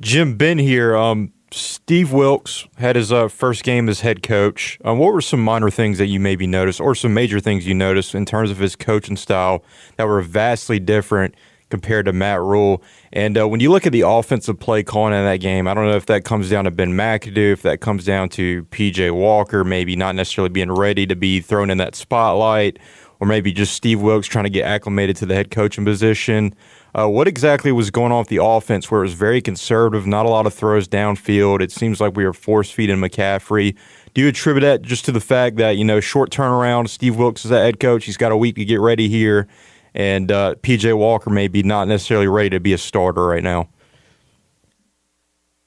[0.02, 0.96] Jim Ben here.
[0.96, 4.80] Um, Steve Wilks had his uh, first game as head coach.
[4.84, 7.76] Um, what were some minor things that you maybe noticed, or some major things you
[7.76, 9.64] noticed in terms of his coaching style
[9.98, 11.36] that were vastly different
[11.70, 12.82] compared to Matt Rhule?
[13.12, 15.86] And uh, when you look at the offensive play calling in that game, I don't
[15.86, 19.64] know if that comes down to Ben McAdoo, if that comes down to PJ Walker,
[19.64, 22.80] maybe not necessarily being ready to be thrown in that spotlight,
[23.24, 26.54] or maybe just Steve Wilks trying to get acclimated to the head coaching position.
[26.94, 30.26] Uh, what exactly was going on with the offense where it was very conservative, not
[30.26, 31.62] a lot of throws downfield?
[31.62, 33.78] It seems like we were force feeding McCaffrey.
[34.14, 37.46] Do you attribute that just to the fact that, you know, short turnaround, Steve Wilks
[37.46, 39.48] is the head coach, he's got a week to get ready here,
[39.96, 43.70] and uh, PJ Walker may be not necessarily ready to be a starter right now?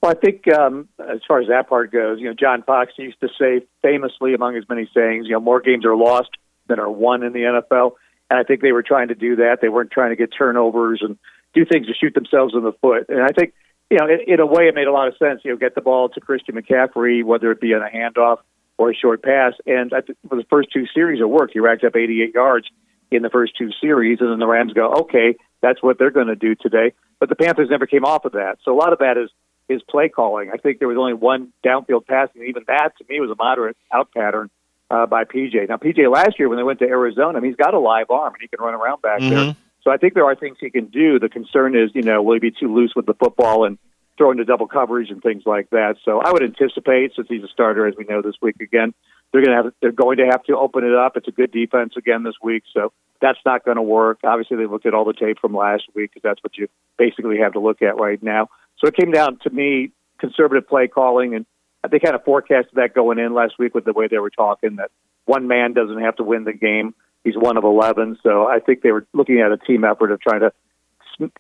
[0.03, 3.19] Well, I think um, as far as that part goes, you know, John Fox used
[3.21, 6.29] to say famously among his many sayings, you know, more games are lost
[6.69, 7.93] than are won in the NFL.
[8.31, 9.59] And I think they were trying to do that.
[9.63, 11.19] They weren't trying to get turnovers and
[11.55, 13.07] do things to shoot themselves in the foot.
[13.09, 13.55] And I think,
[13.91, 15.43] you know, in, in a way, it made a lot of sense.
[15.45, 18.39] You know, get the ball to Christian McCaffrey, whether it be on a handoff
[18.79, 19.55] or a short pass.
[19.65, 21.53] And I think for the first two series, it worked.
[21.53, 22.67] He racked up 88 yards
[23.11, 26.27] in the first two series, and then the Rams go, okay, that's what they're going
[26.27, 26.93] to do today.
[27.21, 28.59] But the Panthers never came off of that.
[28.65, 29.31] So a lot of that is
[29.69, 30.51] is play calling.
[30.55, 33.35] I think there was only one downfield pass, and even that to me was a
[33.37, 34.49] moderate out pattern
[34.91, 35.69] uh, by PJ.
[35.69, 38.11] Now PJ last year when they went to Arizona, I mean, he's got a live
[38.11, 39.31] arm and he can run around back there.
[39.31, 39.57] Mhm.
[39.83, 41.19] So I think there are things he can do.
[41.19, 43.79] The concern is, you know, will he be too loose with the football and
[44.17, 45.97] throw into double coverage and things like that.
[46.05, 48.95] So I would anticipate, since he's a starter, as we know this week again,
[49.33, 51.17] they're going to have they're going to have to open it up.
[51.17, 54.21] It's a good defense again this week, so that's not going to work.
[54.25, 57.39] Obviously, they looked at all the tape from last week because that's what you basically
[57.39, 58.49] have to look at right now.
[58.79, 61.45] So it came down to me conservative play calling, and
[61.91, 64.77] they kind of forecasted that going in last week with the way they were talking
[64.77, 64.91] that
[65.25, 66.95] one man doesn't have to win the game.
[67.25, 70.21] He's one of eleven, so I think they were looking at a team effort of
[70.21, 70.53] trying to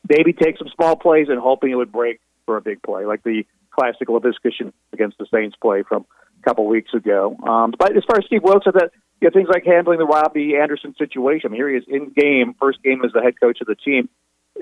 [0.09, 3.23] maybe take some small plays and hoping it would break for a big play, like
[3.23, 6.07] the classic Laviska against the Saints play from
[6.41, 7.37] a couple weeks ago.
[7.47, 8.91] Um, but as far as Steve Wilks, I thought
[9.21, 11.49] you know, things like handling the Robbie Anderson situation.
[11.49, 13.75] I mean, here he is in game, first game as the head coach of the
[13.75, 14.09] team,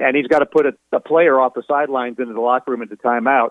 [0.00, 2.82] and he's got to put a, a player off the sidelines into the locker room
[2.82, 3.50] into timeout.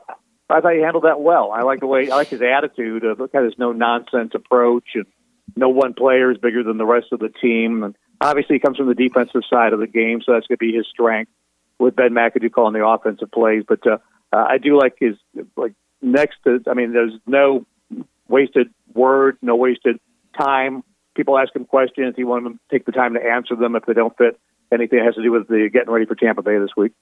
[0.49, 1.51] I thought he handled that well.
[1.51, 4.89] I like the way I like his attitude of kind of this no nonsense approach
[4.95, 5.05] and
[5.55, 7.83] no one player is bigger than the rest of the team.
[7.83, 10.65] And obviously, he comes from the defensive side of the game, so that's going to
[10.65, 11.31] be his strength.
[11.79, 13.97] With Ben McAdoo calling the offensive plays, but uh,
[14.31, 15.15] uh, I do like his
[15.57, 16.59] like next to.
[16.67, 17.65] I mean, there's no
[18.27, 19.99] wasted word, no wasted
[20.39, 20.83] time.
[21.15, 22.13] People ask him questions.
[22.15, 24.39] He wants them to take the time to answer them if they don't fit
[24.71, 26.93] anything that has to do with the getting ready for Tampa Bay this week.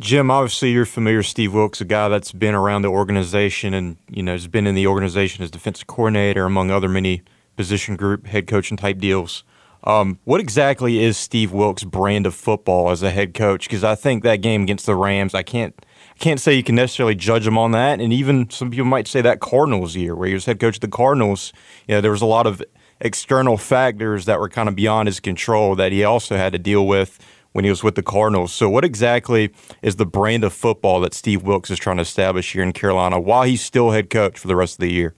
[0.00, 3.98] Jim, obviously you're familiar with Steve Wilks, a guy that's been around the organization and
[4.08, 7.22] you know has been in the organization as defensive coordinator, among other many
[7.54, 9.44] position group head coaching type deals.
[9.84, 13.68] Um, what exactly is Steve Wilks' brand of football as a head coach?
[13.68, 15.74] Because I think that game against the Rams, I can't
[16.14, 19.06] I can't say you can necessarily judge him on that, and even some people might
[19.06, 21.52] say that Cardinals year where he was head coach of the Cardinals,
[21.86, 22.62] you know, there was a lot of
[23.02, 26.86] external factors that were kind of beyond his control that he also had to deal
[26.86, 27.18] with
[27.52, 28.52] when he was with the Cardinals.
[28.52, 29.50] So, what exactly
[29.82, 33.18] is the brand of football that Steve Wilks is trying to establish here in Carolina
[33.20, 35.14] while he's still head coach for the rest of the year?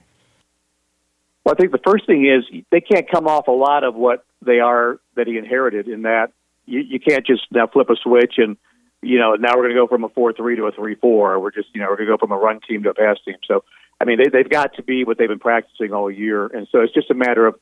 [1.43, 4.25] Well, I think the first thing is they can't come off a lot of what
[4.41, 5.87] they are that he inherited.
[5.87, 6.31] In that
[6.65, 8.57] you, you can't just now flip a switch and
[9.01, 11.39] you know now we're going to go from a four three to a three four.
[11.39, 13.17] We're just you know we're going to go from a run team to a pass
[13.25, 13.35] team.
[13.45, 13.63] So
[13.99, 16.79] I mean they, they've got to be what they've been practicing all year, and so
[16.79, 17.55] it's just a matter of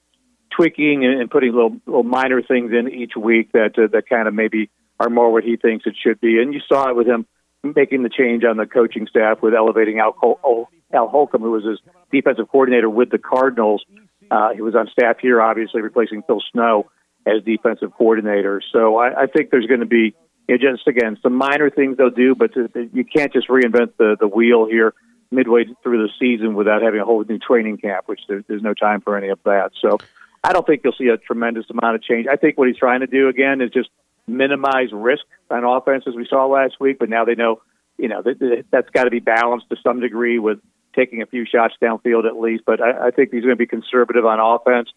[0.55, 4.33] tweaking and, putting little, little minor things in each week that uh, that kind of
[4.33, 6.39] maybe are more what he thinks it should be.
[6.39, 7.25] And you saw it with him
[7.63, 11.63] making the change on the coaching staff with elevating Al, Col- Al Holcomb, who was
[11.63, 11.79] his
[12.11, 13.83] defensive coordinator with the Cardinals.
[14.29, 16.89] Uh, he was on staff here, obviously replacing Phil Snow
[17.25, 18.61] as defensive coordinator.
[18.71, 20.15] So I, I think there's going to be
[20.47, 23.93] you know, just again some minor things they'll do, but to, you can't just reinvent
[23.97, 24.93] the the wheel here
[25.31, 28.73] midway through the season without having a whole new training camp, which there, there's no
[28.73, 29.71] time for any of that.
[29.81, 29.97] So
[30.43, 32.27] I don't think you'll see a tremendous amount of change.
[32.27, 33.89] I think what he's trying to do again is just
[34.27, 37.61] minimize risk on offense as we saw last week, but now they know,
[37.97, 40.59] you know, that, that's got to be balanced to some degree with
[40.95, 42.63] taking a few shots downfield at least.
[42.65, 44.89] But I, I think he's going to be conservative on offense.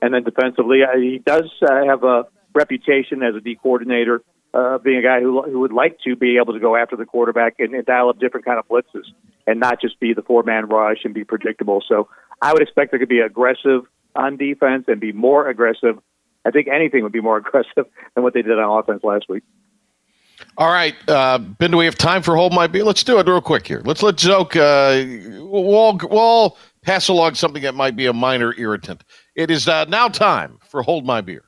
[0.00, 2.24] And then defensively, he does uh, have a
[2.54, 4.22] reputation as a D coordinator
[4.54, 7.06] uh, being a guy who who would like to be able to go after the
[7.06, 9.04] quarterback and, and dial up different kind of blitzes
[9.46, 11.82] and not just be the four man rush and be predictable.
[11.88, 12.08] So
[12.40, 13.82] I would expect there could be aggressive
[14.14, 15.98] on defense and be more aggressive.
[16.44, 19.42] I think anything would be more aggressive than what they did on offense last week.
[20.58, 22.84] All right, uh, Ben, do we have time for Hold My Beer?
[22.84, 23.80] Let's do it real quick here.
[23.84, 25.04] Let's let Zoke, uh,
[25.38, 29.04] we'll, we'll pass along something that might be a minor irritant.
[29.36, 31.44] It is uh, now time for Hold My Beer.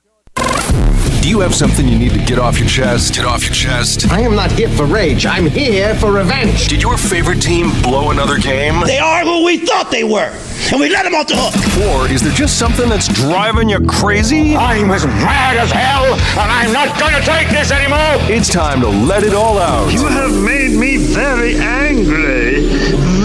[1.24, 3.14] Do you have something you need to get off your chest?
[3.14, 4.12] Get off your chest.
[4.12, 5.24] I am not here for rage.
[5.24, 6.68] I'm here for revenge.
[6.68, 8.84] Did your favorite team blow another game?
[8.84, 10.38] They are who we thought they were,
[10.70, 11.54] and we let them off the hook.
[11.88, 14.54] Or is there just something that's driving you crazy?
[14.54, 18.20] I'm as mad as hell, and I'm not going to take this anymore.
[18.28, 19.94] It's time to let it all out.
[19.94, 22.66] You have made me very angry.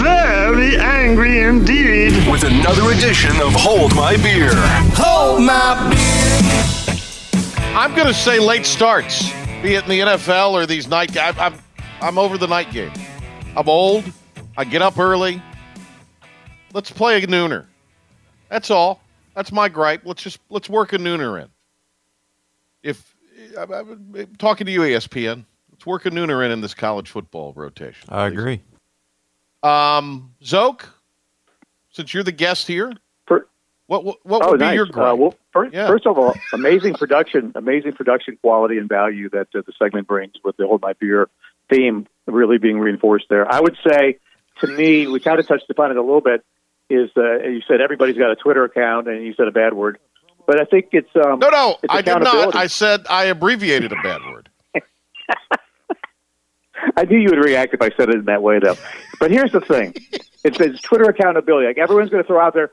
[0.00, 2.12] Very angry indeed.
[2.32, 4.52] With another edition of Hold My Beer.
[4.96, 6.89] Hold my beer.
[7.72, 9.30] I'm going to say late starts,
[9.62, 11.16] be it in the NFL or these night.
[11.16, 11.54] I'm, I'm
[12.02, 12.92] I'm over the night game.
[13.56, 14.04] I'm old.
[14.56, 15.42] I get up early.
[16.72, 17.66] Let's play a nooner.
[18.48, 19.02] That's all.
[19.34, 20.02] That's my gripe.
[20.04, 21.48] Let's just let's work a nooner in.
[22.82, 23.14] If
[23.58, 27.52] I'm, I'm talking to you, ESPN, let's work a nooner in in this college football
[27.54, 28.08] rotation.
[28.08, 28.62] I agree.
[29.62, 30.88] Um, Zoke,
[31.90, 32.94] since you're the guest here,
[33.90, 34.70] what what, what oh, would nice.
[34.70, 35.14] be your gripe?
[35.14, 35.88] Uh, well, first, Yeah.
[35.88, 40.34] first of all, amazing production, amazing production quality and value that uh, the segment brings
[40.44, 41.28] with the Hold My Beer
[41.68, 43.52] theme really being reinforced there.
[43.52, 44.18] I would say,
[44.60, 46.44] to me, we kind of touched upon it a little bit.
[46.88, 49.98] Is uh, you said everybody's got a Twitter account, and you said a bad word,
[50.46, 52.54] but I think it's um, no, no, it's I did not.
[52.54, 54.48] I said I abbreviated a bad word.
[56.96, 58.76] I knew you would react if I said it in that way, though.
[59.18, 59.94] But here's the thing:
[60.44, 61.66] it's, it's Twitter accountability.
[61.66, 62.70] Like everyone's going to throw out their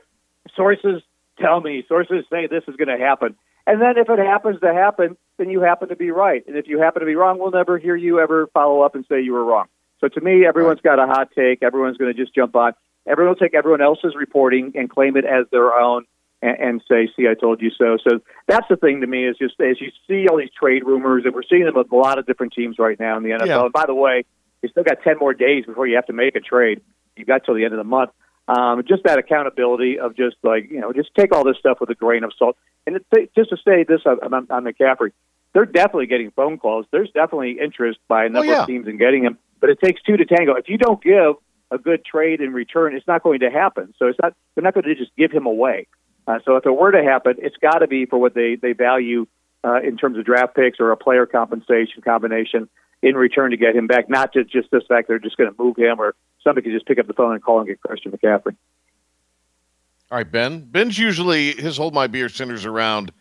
[0.54, 1.02] sources
[1.40, 3.36] tell me, sources say this is going to happen,
[3.66, 6.66] and then if it happens to happen, then you happen to be right, and if
[6.66, 9.32] you happen to be wrong, we'll never hear you ever follow up and say you
[9.32, 9.66] were wrong.
[10.00, 11.62] So to me, everyone's got a hot take.
[11.62, 12.72] Everyone's going to just jump on.
[13.06, 16.04] Everyone will take everyone else's reporting and claim it as their own
[16.42, 19.36] and, and say, "See, I told you so." So that's the thing to me is
[19.38, 22.18] just as you see all these trade rumors, and we're seeing them with a lot
[22.18, 23.46] of different teams right now in the NFL.
[23.46, 23.64] Yeah.
[23.64, 24.24] And by the way,
[24.62, 26.80] you still got ten more days before you have to make a trade.
[27.16, 28.10] You got till the end of the month.
[28.48, 31.90] Um, just that accountability of just like you know, just take all this stuff with
[31.90, 32.56] a grain of salt.
[32.86, 35.12] And it, just to say this on, on, on McCaffrey,
[35.52, 36.86] they're definitely getting phone calls.
[36.90, 38.62] There's definitely interest by a number yeah.
[38.62, 40.54] of teams in getting him, but it takes two to tango.
[40.54, 41.34] If you don't give
[41.70, 43.92] a good trade in return, it's not going to happen.
[43.98, 45.86] So it's not they're not going to just give him away.
[46.26, 48.72] Uh, so if it were to happen, it's got to be for what they they
[48.72, 49.26] value
[49.62, 52.68] uh, in terms of draft picks or a player compensation combination
[53.02, 54.08] in return to get him back.
[54.08, 56.86] Not just just this fact they're just going to move him or somebody could just
[56.86, 58.56] pick up the phone and call and get Christian McCaffrey.
[60.10, 60.60] All right, Ben.
[60.60, 63.12] Ben's usually his hold my beer centers around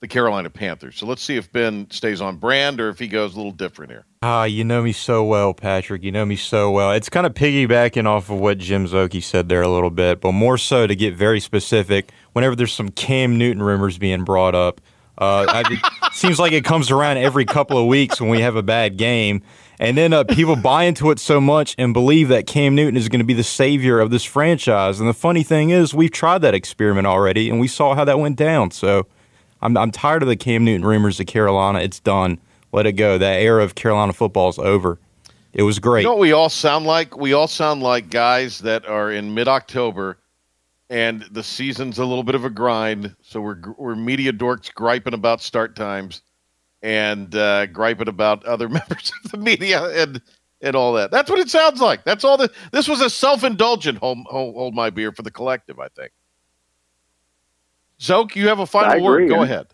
[0.00, 0.96] the Carolina Panthers.
[0.96, 3.90] So let's see if Ben stays on brand or if he goes a little different
[3.90, 4.06] here.
[4.22, 6.04] Ah, you know me so well, Patrick.
[6.04, 6.92] You know me so well.
[6.92, 10.32] It's kind of piggybacking off of what Jim Szoke said there a little bit, but
[10.32, 12.12] more so to get very specific.
[12.32, 14.80] Whenever there's some Cam Newton rumors being brought up,
[15.18, 18.62] uh, it seems like it comes around every couple of weeks when we have a
[18.62, 19.42] bad game,
[19.78, 23.08] and then uh, people buy into it so much and believe that Cam Newton is
[23.08, 25.00] going to be the savior of this franchise.
[25.00, 28.18] And the funny thing is, we've tried that experiment already, and we saw how that
[28.18, 28.70] went down.
[28.70, 29.06] So.
[29.60, 31.80] I'm I'm tired of the Cam Newton rumors of Carolina.
[31.80, 32.38] It's done.
[32.72, 33.18] Let it go.
[33.18, 34.98] That era of Carolina football is over.
[35.52, 36.02] It was great.
[36.02, 37.16] You know we all sound like?
[37.16, 40.17] We all sound like guys that are in mid October
[40.90, 43.14] and the season's a little bit of a grind.
[43.22, 46.22] So we're, we're media dorks griping about start times
[46.82, 50.20] and uh, griping about other members of the media and,
[50.62, 51.10] and all that.
[51.10, 52.04] That's what it sounds like.
[52.04, 52.50] That's all the.
[52.72, 56.12] This was a self indulgent hold, hold, hold my beer for the collective, I think.
[58.00, 59.28] Zoke, you have a final word.
[59.28, 59.66] Go ahead.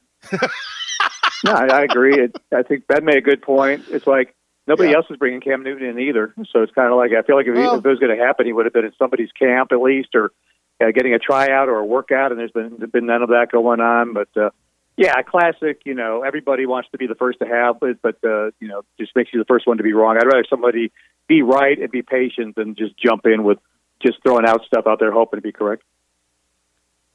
[1.44, 2.18] No, I, agree.
[2.18, 3.84] It, I think Ben made a good point.
[3.90, 4.34] It's like
[4.66, 6.32] nobody else is bringing Cam Newton in either.
[6.50, 8.24] So it's kind of like I feel like if, Well- if it was going to
[8.24, 10.32] happen, he would have been in somebody's camp at least, or
[10.80, 12.30] uh, getting a tryout or a workout.
[12.30, 14.14] And there's been been none of that going on.
[14.14, 14.50] But uh,
[14.96, 15.82] yeah, classic.
[15.84, 18.82] You know, everybody wants to be the first to have it, but uh, you know,
[18.98, 20.16] just makes you the first one to be wrong.
[20.16, 20.92] I'd rather somebody
[21.26, 23.58] be right and be patient than just jump in with
[24.02, 25.82] just throwing out stuff out there hoping to be correct.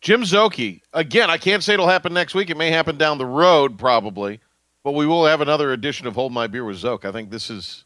[0.02, 2.50] Jim Szoke, again, I can't say it'll happen next week.
[2.50, 4.40] It may happen down the road, probably.
[4.82, 7.04] But we will have another edition of Hold My Beer with Zoke.
[7.04, 7.84] I think this is.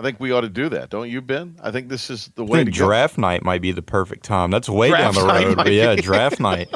[0.00, 1.56] I think we ought to do that, don't you, Ben?
[1.62, 2.86] I think this is the I way to think go.
[2.86, 4.50] draft night might be the perfect time.
[4.50, 6.00] That's way Draft down the road, but yeah, be.
[6.02, 6.68] draft night.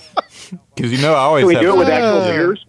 [0.75, 2.67] Because you know I always Can we have do it with to- actual Uh, beers?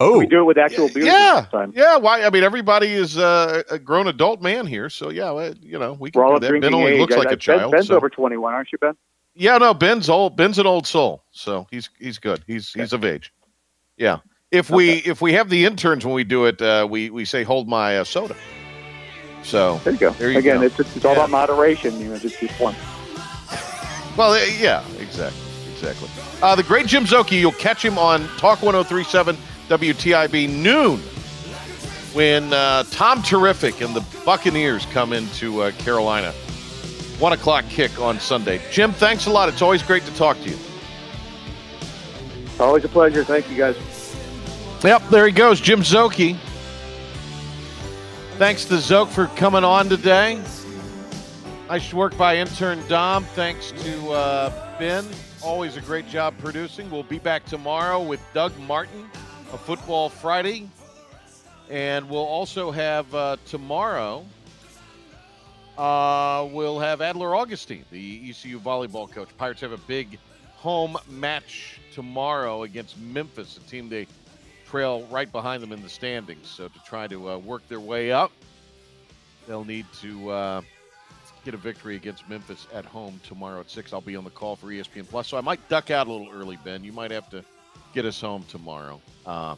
[0.00, 1.72] Oh, Can we do it with actual beers Yeah, time?
[1.74, 1.96] yeah.
[1.98, 2.22] Why?
[2.24, 6.10] I mean, everybody is uh, a grown adult man here, so yeah, you know, we
[6.10, 6.60] can We're all do that.
[6.60, 7.00] Ben only age.
[7.00, 7.72] looks I- like I- a Ben- child.
[7.72, 8.94] Ben's so- over 21, aren't you, Ben?
[9.36, 10.36] Yeah, no, Ben's old.
[10.36, 12.42] Ben's an old soul, so he's he's good.
[12.46, 13.32] He's he's of age.
[13.96, 14.18] Yeah.
[14.50, 17.42] If we if we have the interns when we do it, uh, we we say
[17.44, 18.34] hold my uh, soda.
[19.46, 20.10] So There you go.
[20.10, 20.66] There you Again, go.
[20.66, 21.18] it's it's all Yeah.
[21.24, 21.98] about moderation.
[22.00, 22.74] You know, just just one.
[24.16, 25.42] Well, uh, yeah, exactly,
[25.74, 26.08] exactly.
[26.42, 29.36] Uh, the great Jim Szoke, you'll catch him on Talk 1037
[29.68, 31.00] WTIB noon
[32.14, 36.32] when uh, Tom Terrific and the Buccaneers come into uh, Carolina.
[37.18, 38.58] One o'clock kick on Sunday.
[38.70, 39.50] Jim, thanks a lot.
[39.50, 40.56] It's always great to talk to you.
[42.58, 43.22] Always a pleasure.
[43.22, 43.76] Thank you, guys.
[44.82, 46.38] Yep, there he goes, Jim Szoke.
[48.38, 50.38] Thanks to Zoke for coming on today.
[51.70, 53.24] Nice work by intern Dom.
[53.24, 55.06] Thanks to uh, Ben.
[55.42, 56.90] Always a great job producing.
[56.90, 59.08] We'll be back tomorrow with Doug Martin,
[59.54, 60.68] a Football Friday.
[61.70, 64.22] And we'll also have uh, tomorrow,
[65.78, 69.30] uh, we'll have Adler Augustine, the ECU volleyball coach.
[69.38, 70.18] Pirates have a big
[70.56, 74.06] home match tomorrow against Memphis, a team they
[74.76, 76.46] trail right behind them in the standings.
[76.48, 78.30] So to try to uh, work their way up,
[79.48, 80.60] they'll need to uh,
[81.46, 83.94] get a victory against Memphis at home tomorrow at six.
[83.94, 86.30] I'll be on the call for ESPN Plus, so I might duck out a little
[86.30, 86.58] early.
[86.62, 87.42] Ben, you might have to
[87.94, 89.00] get us home tomorrow.
[89.24, 89.56] Uh,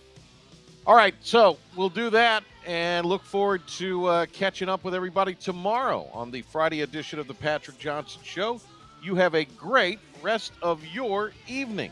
[0.87, 5.35] all right, so we'll do that and look forward to uh, catching up with everybody
[5.35, 8.61] tomorrow on the Friday edition of the Patrick Johnson Show.
[9.03, 11.91] You have a great rest of your evening.